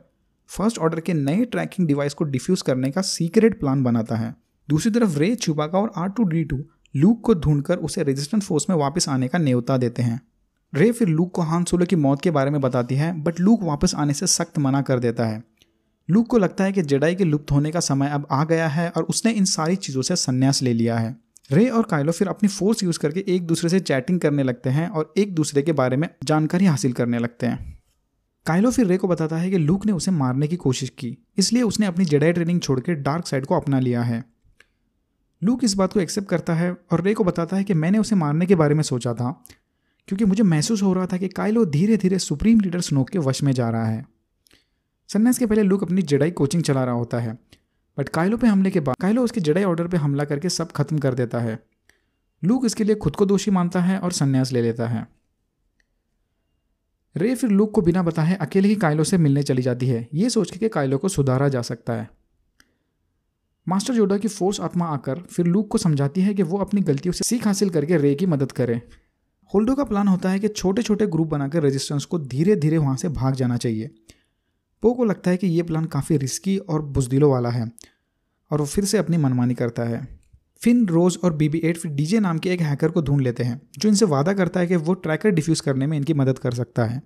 फ़र्स्ट 0.49 0.79
ऑर्डर 0.79 1.01
के 1.01 1.15
नए 1.15 1.45
ट्रैकिंग 1.45 1.89
डिवाइस 1.89 2.15
को 2.15 2.25
डिफ्यूज 2.25 2.63
करने 2.63 2.91
का 2.91 3.01
सीक्रेट 3.01 3.61
प्लान 3.61 3.83
बनाता 3.83 4.17
है। 4.17 4.35
दूसरी 4.69 4.93
तरफ़ 4.93 5.19
रे 5.19 5.35
चुबाका 5.35 5.79
और 5.79 5.93
R 5.97 6.09
two 6.09 6.25
D 6.25 6.45
two 6.45 6.65
Luke 6.97 7.21
को 7.21 7.35
ढूंढकर 7.35 7.77
उसे 7.77 8.03
रेजिस्टेंट 8.03 8.43
फोर्स 8.43 8.67
में 8.71 8.77
वापस 8.77 9.09
आने 9.09 9.29
का 9.29 9.39
न्योता 9.39 9.77
देते 9.77 10.03
हैं। 10.03 10.21
रे 10.75 10.93
फिर 10.93 11.09
लूक 11.09 11.35
को 11.35 11.43
हान 11.43 11.65
सोलो 11.65 11.87
की 11.87 11.97
मौत 11.97 12.23
के 12.23 12.31
बारे 12.31 12.51
में 12.51 12.61
बताती 12.61 12.95
है, 12.95 13.23
बट 13.23 13.41
लूक 13.41 13.63
वापस 13.63 13.95
आने 13.95 14.13
से 14.13 14.27
सख्त 14.27 14.59
मना 14.59 14.83
कर 14.83 14.99
देता 14.99 15.27
है। 15.27 15.45
लूक 16.11 16.27
को 16.27 16.39
लगता 16.39 16.65
है 16.65 16.73
कि 16.73 16.83
जडाई 16.83 17.15
के 17.15 17.25
लुप्त 17.25 17.53
होने 17.53 17.71
का 17.71 17.81
समय 17.81 18.09
अब 18.09 18.27
आ 18.31 18.45
गया 18.45 18.69
है 18.69 18.91
और 18.91 19.03
उसने 19.03 19.33
इन 19.33 19.45
सारी 19.45 19.77
चीज़ों 19.77 20.03
से 20.03 20.17
संन्यास 20.17 20.63
ले 20.63 20.73
लिया 20.73 20.99
है। 20.99 21.17
रे 21.53 21.69
और 21.69 21.83
काइलो 21.83 22.13
फिर 22.13 22.29
अपनी 22.29 22.49
फोर्स 22.49 22.83
यूज़ 22.83 22.99
करके 22.99 23.25
एक 23.29 23.47
दूसरे 23.47 23.71
से 23.71 23.81
चैटिंग 23.81 24.21
करने 24.21 24.43
लगते 24.43 24.71
हैं 24.71 24.89
और 24.89 25.15
एक 25.19 25.35
दूसरे 25.35 25.63
के 25.63 25.73
बारे 25.73 25.97
में 25.97 26.09
जानकारी 26.25 26.65
हासिल 26.65 26.93
करने 26.93 27.19
लगते 27.19 27.47
हैं। 27.47 27.78
काइलो 28.47 28.71
फिर 28.71 28.87
रे 28.87 28.97
को 28.97 29.09
बताता 29.09 29.37
है 29.37 29.51
कि 29.51 29.59
लूक 29.59 29.85
ने 29.87 29.93
उसे 29.93 30.11
मारने 30.11 30.47
की 30.49 30.57
कोशिश 30.57 30.91
की, 30.91 31.17
इसलिए 31.39 31.63
उसने 31.63 31.87
अपनी 31.87 32.05
जडाई 32.05 32.33
ट्रेनिंग 32.33 32.61
छोड़कर 32.61 32.95
डार्क 32.95 33.27
साइड 33.27 33.47
को 33.47 33.55
अपना 33.55 33.79
लिया 33.79 34.03
है। 34.03 34.25
लूक 35.43 35.65
इस 35.65 35.75
बात 35.75 35.93
को 35.93 36.01
एक्सेप्ट 36.01 36.29
करता 36.29 36.55
है 36.55 36.71
और 36.93 37.01
रे 37.03 37.13
को 37.15 37.25
बताता 37.25 37.57
है 37.57 37.65
कि 37.65 37.75
मैंने 37.75 37.99
उसे 37.99 38.17
मारने 38.17 38.47
के 38.47 38.55
बारे 38.55 38.75
में 38.75 38.83
सोचा 38.83 39.13
था, 39.15 39.31
क्योंकि 40.09 40.25
मुझे 40.25 40.43
महसूस 40.45 40.83
हो 40.83 40.93
रहा 40.93 41.07
था 41.07 41.17
कि 41.17 41.29
काइलो 41.29 41.65
धीरे 41.67 41.97
धीरे 41.97 42.19
सुप्रीम 42.19 42.61
लीडर 42.61 42.81
स्नोक 42.81 43.11
के 43.11 43.19
वश 43.19 43.43
में 43.43 43.53
जा 43.53 43.69
रहा 43.71 43.87
है। 43.87 44.05
सन्यास 45.11 45.39
के 45.39 45.47
पहले 45.47 45.63
लूक 45.63 45.83
अपनी 45.83 46.03
जडाई 46.05 46.31
कोचिंग 46.33 46.63
चला 46.63 46.85
रहा 46.85 46.95
होता 46.95 47.21
है 47.21 47.39
बट 47.99 48.09
काइलो 48.09 48.37
पे 48.37 48.47
हमले 48.47 48.71
के 48.71 48.81
बाद, 48.81 48.97
काइलो 49.01 49.25
उसके 49.25 49.41
जडाई 49.41 49.65
ऑर्डर 49.65 49.89
पे 49.89 49.97
हमला 49.97 50.25
करके 50.25 50.49
सब 50.49 50.73
खत्म 50.73 50.99
कर 50.99 51.15
देता 51.15 51.39
है। 51.41 51.59
लूक 52.43 52.65
इसके 52.67 52.85
लिए 52.85 52.95
खुद 52.97 53.17
को 53.17 53.27
दोषी 53.27 53.51
मानता 53.51 53.81
है 53.81 53.99
और 53.99 54.13
संन्यास 54.13 54.53
ले 54.53 54.63
लेता 54.63 54.89
है। 54.89 55.07
रे 57.19 57.35
फिर 57.35 57.51
लूक 57.51 57.71
को 57.71 57.81
बिना 57.81 58.03
बताए 58.03 58.35
अकेले 58.35 58.69
ही 58.69 58.75
कायलो 58.75 59.05
से 59.05 59.19
मिलने 59.19 59.43
चली 59.43 59.63
जाती 59.63 59.87
है। 59.87 60.09
ये 60.15 60.31
सोच 60.31 60.51
के 60.51 60.59
कि 60.59 60.69
कायलो 60.69 60.99
को 60.99 61.09
सुधारा 61.09 61.49
जा 61.49 61.63
सकता 61.63 61.93
है। 61.93 62.11
मास्टर 63.69 63.95
जोडा 63.95 64.19
की 64.19 64.29
फोर्स 64.29 64.61
आत्मा 64.61 64.87
आकर 64.87 65.19
फिर 65.21 65.47
लूक 65.47 65.69
को 65.69 65.79
समझाती 65.79 66.21
है 66.21 66.35
कि 66.35 66.43
वो 66.43 66.59
अपनी 66.59 66.81
गलतियों 66.81 67.13
से 67.13 67.25
सीख 67.25 67.47
हासिल 67.47 67.71
करके 67.71 67.97
रे 67.97 68.15
की 68.15 68.27
मदद 68.27 68.53
करे। 68.53 68.83
होल्डो 69.55 69.75
का 69.75 69.85
प्लान 69.85 70.09
होता 70.09 70.31
है 70.31 70.39
कि 70.39 70.49
छोटे 70.49 70.83
छोटे 70.83 71.07
ग्रुप 71.07 71.29
बनाकर 71.29 71.63
रेजिस्टेंस 71.63 72.05
को 72.05 72.19
धीरे 72.19 72.57
धीरे 72.57 72.79
वहाँ 72.79 72.97
से 72.97 73.09
भाग 73.09 73.35
जाना 73.35 73.57
चाहिए। 73.57 73.91
पो 74.83 74.95
को 74.95 75.05
लगता 75.05 75.31
है 75.31 75.37
कि 75.37 75.47
ये 75.47 75.63
प्लान 75.63 75.85
काफ़ी 75.85 76.17
रिस्की 76.17 76.59
और 76.59 76.83
बुजदिलों 76.83 77.31
वाला 77.31 77.51
है 77.51 77.73
और 78.51 78.61
वो 78.61 78.67
फिर 78.67 78.85
से 78.85 78.99
अपनी 78.99 79.17
मनमानी 79.17 79.55
करता 79.55 79.83
है। 79.83 80.18
फिन 80.63 80.87
रोज 80.87 81.19
और 81.25 81.33
बीबी 81.33 81.59
एट 81.59 81.77
फिर 81.77 81.91
डीजे 81.93 82.21
नाम 82.21 82.39
के 82.39 82.51
एक 82.51 82.61
हैकर 82.61 82.91
को 82.91 83.03
ढूंढ 83.03 83.21
लेते 83.21 83.45
हैं, 83.45 83.61
जो 83.79 83.89
इनसे 83.89 84.05
वादा 84.05 84.33
करता 84.33 84.61
है 84.61 84.67
कि 84.67 84.77
वो 84.77 84.95
ट्रैकर 84.95 85.31
डिफ्यूज 85.31 85.61
करने 85.61 85.87
में 85.87 85.97
इनकी 85.97 86.15
मदद 86.15 86.39
कर 86.39 86.55
सकता 86.55 86.85
है। 86.85 87.03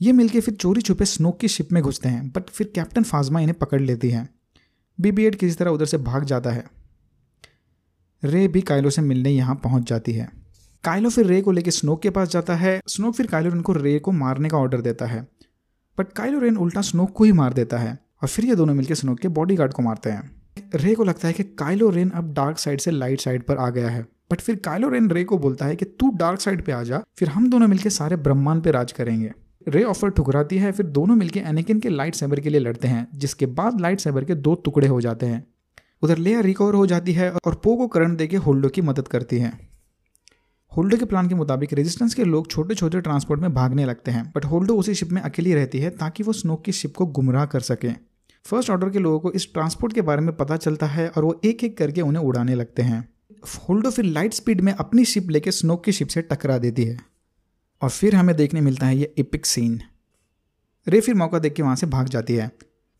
ये 0.00 0.12
मिलके 0.12 0.40
फिर 0.40 0.54
चोरी 0.54 0.80
छुपे 0.80 1.04
स्नोक 1.04 1.38
की 1.40 1.48
शिप 1.48 1.72
में 1.72 1.82
घुसते 1.82 2.08
हैं, 2.08 2.28
बट 2.28 2.50
फिर 2.50 2.72
कैप्टन 2.74 3.02
फाजमा 3.02 3.40
इन्हें 3.40 3.58
पकड़ 3.58 3.80
लेती 3.80 4.10
है। 4.10 4.28
बीबी 5.00 5.24
एट 5.24 5.34
किसी 5.34 5.54
तरह 5.54 5.70
उधर 5.70 5.86
से 5.86 5.98
भाग 5.98 6.24
जाता 6.24 6.50
है। 6.50 6.64
रे 8.24 8.48
भी 8.48 8.60
कायलो 8.60 8.90
से 8.90 9.02
मिलने 9.02 9.30
यहाँ 9.30 9.54
पहुँच 9.54 9.88
जाती 9.88 10.12
है। 10.12 10.28
कायलो 10.84 11.10
फिर 11.10 11.26
रे 11.26 11.40
को 11.40 11.52
लेकर 11.52 11.70
स्नोक 11.70 12.02
के 12.02 12.10
पास 12.10 12.28
जाता 12.28 12.54
है। 12.56 12.80
स्नोक 12.88 13.14
फिर 13.14 13.26
कायलो 13.26 13.50
रेन 13.50 13.60
को 13.60 13.72
रे 13.72 13.98
को 13.98 14.12
मारने 14.12 14.48
का 14.48 14.58
ऑर्डर 14.58 14.80
देता 14.80 15.06
है। 15.06 15.26
बट 15.98 16.12
कायलो 16.12 16.38
रेन 16.38 16.56
उल्टा 16.56 16.80
स्नोक 16.80 17.12
को 17.12 17.24
ही 17.24 17.32
मार 17.32 17.52
देता 17.52 17.78
है, 17.78 17.98
और 18.22 18.28
फिर 18.28 18.44
ये 18.44 18.54
दोनों 18.56 18.74
मिलकर 18.74 18.94
स्नोक 18.94 19.18
के 19.18 19.28
बॉडीगार्ड 19.28 19.72
को 19.72 19.82
मारते 19.82 20.10
हैं। 20.10 20.37
रे 20.74 20.94
को 20.94 21.04
लगता 21.04 21.28
है 21.28 21.34
कि 21.34 21.42
काइलो 21.58 21.88
रेन 21.90 22.10
अब 22.10 22.32
डार्क 22.34 22.58
साइड 22.58 22.80
से 22.80 22.90
लाइट 22.90 23.20
साइड 23.20 23.42
पर 23.42 23.56
आ 23.56 23.68
गया 23.70 23.88
है। 23.88 24.02
बट 24.30 24.40
फिर 24.40 24.56
काइलो 24.56 24.88
रेन 24.88 25.10
रे 25.10 25.24
को 25.24 25.38
बोलता 25.38 25.66
है 25.66 25.76
कि 25.76 25.84
तू 25.84 26.10
डार्क 26.10 26.40
साइड 26.40 26.64
पे 26.64 26.72
आ 26.72 26.82
जा, 26.82 27.02
फिर 27.18 27.28
हम 27.28 27.50
दोनों 27.50 27.66
मिलकर 27.68 27.90
सारे 27.90 28.16
ब्रह्मांड 28.16 28.62
पे 28.62 28.70
राज 28.70 28.92
करेंगे। 28.92 29.32
रे 29.68 29.82
ऑफ़र 29.82 30.10
ठुकराती 30.10 30.58
है, 30.58 30.72
फिर 30.72 30.86
दोनों 30.86 31.14
मिलकर 31.16 31.40
एनेकिन 31.40 31.80
के 31.80 31.88
लाइट 31.88 32.14
सेबर 32.14 32.40
के 32.40 32.50
लिए 32.50 32.60
लड़ते 32.60 32.88
हैं, 32.88 33.06
जिसके 33.14 33.46
बाद 33.46 33.80
लाइट 33.80 34.00
सेबर 34.00 34.24
के 34.24 34.34
दो 34.34 34.54
टुकड़े 34.54 34.88
हो 34.88 35.00
जाते 35.00 35.26
हैं। 35.26 35.46
उधर 36.02 36.18
लेया 36.18 36.40
रिकवर 36.40 36.74
हो 36.74 36.86
जाती 36.86 37.12
है 37.12 37.30
और 37.30 37.54
पो 37.54 37.76
को 37.76 37.86
करंट 37.86 38.18
देके 38.18 38.36
होल्डो 38.36 38.68
की 38.68 38.82
मदद 38.82 39.08
करती 39.08 39.38
है। 39.38 39.52
होल्डो 40.72 40.96
के 40.96 41.04
प्लान 41.04 41.28
के 41.28 41.34
मुताबिक 41.34 41.72
रेजिस्टेंस 41.72 42.14
के 42.14 42.24
लोग 42.24 42.50
छोटे 42.50 42.74
छोटे 42.74 43.00
ट्रांसपोर्ट 43.00 43.40
में 43.40 43.54
भागने 43.54 43.84
लगते 43.84 44.10
हैं, 44.10 44.32
बट 44.36 44.44
होल्डो 44.44 44.76
उसी 44.76 44.94
शिप 44.94 45.12
में 45.12 45.22
अकेली 45.22 45.54
रहती 45.54 45.78
है 45.78 45.90
ताकि 45.90 46.22
वो 46.22 46.32
स्नोक 46.32 46.64
की 46.64 46.72
शिप 46.72 46.94
को 46.96 47.06
गुमराह 47.06 47.46
कर 47.46 47.60
सके। 47.60 47.90
फ़र्स्ट 48.44 48.70
ऑर्डर 48.70 48.90
के 48.90 48.98
लोगों 48.98 49.20
को 49.20 49.32
इस 49.32 49.52
ट्रांसपोर्ट 49.52 49.92
के 49.92 50.00
बारे 50.00 50.20
में 50.20 50.36
पता 50.36 50.56
चलता 50.56 50.86
है 50.86 51.08
और 51.08 51.24
वो 51.24 51.40
एक 51.44 51.64
एक 51.64 51.78
करके 51.78 52.00
उन्हें 52.00 52.24
उड़ाने 52.24 52.54
लगते 52.54 52.82
हैं। 52.82 53.08
होल्डो 53.46 53.90
फिर 53.90 54.04
लाइट 54.04 54.34
स्पीड 54.34 54.60
में 54.60 54.72
अपनी 54.72 55.04
शिप 55.04 55.30
लेके 55.30 55.52
स्नोक 55.52 55.84
की 55.84 55.92
शिप 55.92 56.08
से 56.08 56.22
टकरा 56.22 56.58
देती 56.58 56.84
है। 56.84 56.98
और 57.82 57.90
फिर 57.90 58.16
हमें 58.16 58.36
देखने 58.36 58.60
मिलता 58.60 58.86
है 58.86 58.96
ये 58.96 59.14
इपिक 59.18 59.46
सीन 59.46 59.80
रे 60.88 61.00
फिर 61.00 61.14
मौका 61.14 61.38
देख 61.38 61.52
के 61.52 61.62
वहाँ 61.62 61.76
से 61.76 61.86
भाग 61.86 62.08
जाती 62.08 62.34
है। 62.34 62.50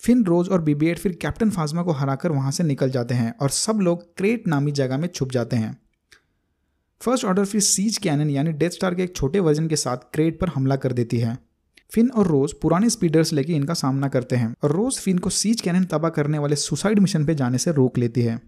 फिन 0.00 0.24
रोज 0.24 0.48
और 0.48 0.62
बीबी 0.62 0.94
फिर 0.94 1.12
कैप्टन 1.12 1.50
फाजमा 1.50 1.82
को 1.82 1.92
हराकर 1.92 2.32
वहाँ 2.32 2.50
से 2.50 2.64
निकल 2.64 2.90
जाते 2.90 3.14
हैं 3.14 3.34
और 3.40 3.50
सब 3.50 3.78
लोग 3.80 4.16
क्रेट 4.16 4.46
नामी 4.48 4.72
जगह 4.72 4.98
में 4.98 5.08
छुप 5.08 5.30
जाते 5.32 5.56
हैं। 5.56 5.78
फ़र्स्ट 7.00 7.24
ऑर्डर 7.24 7.44
फिर 7.44 7.60
सीज 7.60 7.98
कैनन 7.98 8.30
यानी 8.30 8.52
डेथ 8.52 8.70
स्टार 8.70 8.94
के 8.94 9.02
एक 9.02 9.16
छोटे 9.16 9.40
वर्जन 9.40 9.68
के 9.68 9.76
साथ 9.76 9.96
क्रेट 9.96 10.40
पर 10.40 10.48
हमला 10.48 10.76
कर 10.76 10.92
देती 10.92 11.18
है। 11.18 11.47
फिन 11.90 12.10
और 12.10 12.26
रोज 12.26 12.52
पुराने 12.52 12.90
स्पीडर्स 12.90 13.32
लेके 13.32 13.52
इनका 13.52 13.74
सामना 13.74 14.08
करते 14.08 14.36
हैं। 14.36 14.54
और 14.64 14.72
रोज 14.72 14.98
फिन 14.98 15.18
को 15.18 15.30
सीज 15.30 15.60
कैनन 15.60 15.84
तबाह 15.84 16.10
करने 16.10 16.38
वाले 16.38 16.56
सुसाइड 16.56 16.98
मिशन 16.98 17.26
पे 17.26 17.34
जाने 17.34 17.58
से 17.58 17.72
रोक 17.72 17.98
लेती 17.98 18.22
है। 18.22 18.40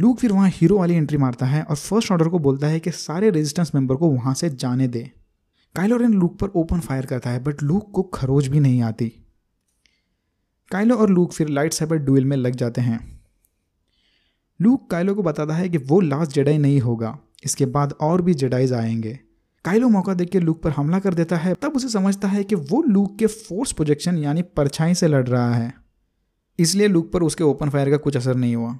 लूक 0.00 0.18
फिर 0.18 0.32
वहाँ 0.32 0.48
हीरो 0.48 0.78
वाली 0.78 0.94
एंट्री 0.94 1.18
मारता 1.18 1.46
है 1.46 1.62
और 1.62 1.76
फ़र्स्ट 1.76 2.12
ऑर्डर 2.12 2.28
को 2.28 2.38
बोलता 2.38 2.66
है 2.66 2.80
कि 2.80 2.90
सारे 2.90 3.30
रेजिस्टेंस 3.30 3.72
मेंबर 3.74 3.96
को 3.96 4.08
वहाँ 4.08 4.34
से 4.34 4.50
जाने 4.50 4.88
दे। 4.88 5.10
काइलो 5.76 5.98
लूक 5.98 6.38
पर 6.38 6.48
ओपन 6.48 6.80
फायर 6.80 7.06
करता 7.06 7.30
है 7.30 7.44
बट 7.44 7.62
लूक 7.62 7.90
को 7.90 8.02
खरोज 8.02 8.48
भी 8.48 8.60
नहीं 8.60 8.82
आती। 8.82 9.12
काइलो 10.70 10.94
और 10.94 11.10
लूक 11.10 11.32
फिर 11.32 11.48
लाइट 11.48 11.72
साइबर 11.72 11.96
डुएल 11.96 12.24
में 12.24 12.36
लग 12.36 12.54
जाते 12.54 12.80
हैं। 12.80 13.20
लूक 14.62 14.90
काइलो 14.90 15.14
को 15.14 15.22
बताता 15.22 15.54
है 15.54 15.68
कि 15.68 15.78
वो 15.78 16.00
लास्ट 16.00 16.32
जेडाई 16.32 16.58
नहीं 16.58 16.80
होगा। 16.80 17.18
इसके 17.44 17.66
बाद 17.66 17.92
और 17.92 18.22
भी 18.22 18.34
जेडाइज 18.34 18.72
आएँगे। 18.72 19.20
काइलो 19.68 19.88
मौका 19.88 20.14
के 20.14 20.40
लूक 20.40 20.62
पर 20.62 20.70
हमला 20.70 20.98
कर 20.98 21.14
देता 21.14 21.36
है, 21.36 21.54
तब 21.54 21.72
उसे 21.76 21.88
समझता 21.88 22.28
है 22.28 22.44
कि 22.44 22.54
वो 22.54 22.82
लूक 22.82 23.18
के 23.18 23.26
फोर्स 23.26 23.72
प्रोजेक्शन 23.72 24.18
यानी 24.18 24.42
परछाई 24.42 24.94
से 24.94 25.08
लड़ 25.08 25.28
रहा 25.28 25.54
है। 25.54 25.74
इसलिए 26.58 26.88
लूक 26.88 27.12
पर 27.12 27.22
उसके 27.22 27.44
ओपन 27.44 27.70
फायर 27.70 27.90
का 27.90 27.96
कुछ 27.96 28.16
असर 28.16 28.34
नहीं 28.34 28.56
हुआ। 28.56 28.78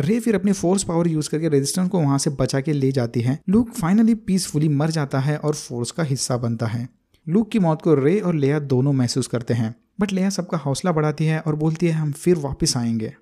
रे 0.00 0.20
फिर 0.20 0.34
अपनी 0.34 0.52
फोर्स 0.52 0.82
पावर 0.82 1.08
यूज़ 1.08 1.30
करके 1.30 1.48
रेजिस्टेंस 1.48 1.88
को 1.88 2.00
वहाँ 2.00 2.18
से 2.18 2.30
बचा 2.30 2.60
के 2.60 2.72
ले 2.72 2.92
जाती 2.92 3.20
है। 3.20 3.40
लूक 3.48 3.70
फाइनली 3.70 4.14
पीसफुली 4.14 4.68
मर 4.68 4.90
जाता 4.90 5.20
है 5.20 5.36
और 5.36 5.54
फोर्स 5.54 5.90
का 5.90 6.02
हिस्सा 6.02 6.36
बनता 6.36 6.66
है। 6.66 6.88
लूक 7.28 7.50
की 7.50 7.58
मौत 7.58 7.82
को 7.82 7.94
रे 7.94 8.20
और 8.20 8.34
लेया 8.34 8.58
दोनों 8.58 8.92
महसूस 8.92 9.26
करते 9.26 9.54
हैं, 9.54 9.74
बट 10.00 10.12
लेया 10.12 10.30
सबका 10.30 10.58
हौसला 10.58 10.92
बढ़ाती 10.92 11.24
है 11.24 11.40
और 11.40 11.56
बोलती 11.56 11.86
है, 11.86 11.92
हम 11.92 12.12
फिर 12.12 12.36
वापस 12.36 12.76
आएँगे। 12.76 13.14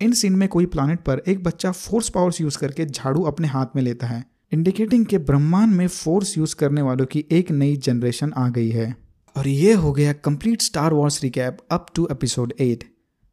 इन 0.00 0.12
सीन 0.12 0.32
में 0.32 0.48
कोई 0.48 0.66
प्लानट 0.66 1.00
पर 1.00 1.22
एक 1.28 1.44
बच्चा 1.44 1.72
फोर्स 1.72 2.08
पावर्स 2.08 2.40
यूज़ 2.40 2.58
करके 2.58 2.86
झाड़ू 2.86 3.22
अपने 3.22 3.48
हाथ 3.48 3.66
में 3.76 3.82
लेता 3.82 4.06
है। 4.06 4.37
इंडिकेटिंग 4.52 5.06
के 5.06 5.18
ब्रह्मांड 5.18 5.74
में 5.74 5.88
फोर्स 5.88 6.38
यूज़ 6.38 6.56
करने 6.56 6.82
वालों 6.82 7.06
की 7.06 7.24
एक 7.30 7.50
नई 7.50 7.76
जनरेशन 7.76 8.32
आ 8.32 8.48
गई 8.48 8.68
है। 8.68 8.96
और 9.36 9.48
ये 9.48 9.72
हो 9.72 9.92
गया 9.92 10.12
complete 10.12 10.62
Star 10.62 10.92
Wars 10.92 11.22
recap 11.22 11.58
up 11.70 11.86
to 11.94 12.08
episode 12.12 12.52
eight 12.60 12.84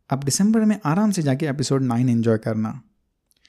अब 0.09 0.23
दिसंबर 0.23 0.59
में 0.59 0.79
आराम 0.85 1.11
से 1.11 1.21
जाके 1.21 1.45
एपिसोड 1.45 1.83
नाइन 1.83 2.09
एंजॉय 2.09 2.37
करना। 2.37 2.81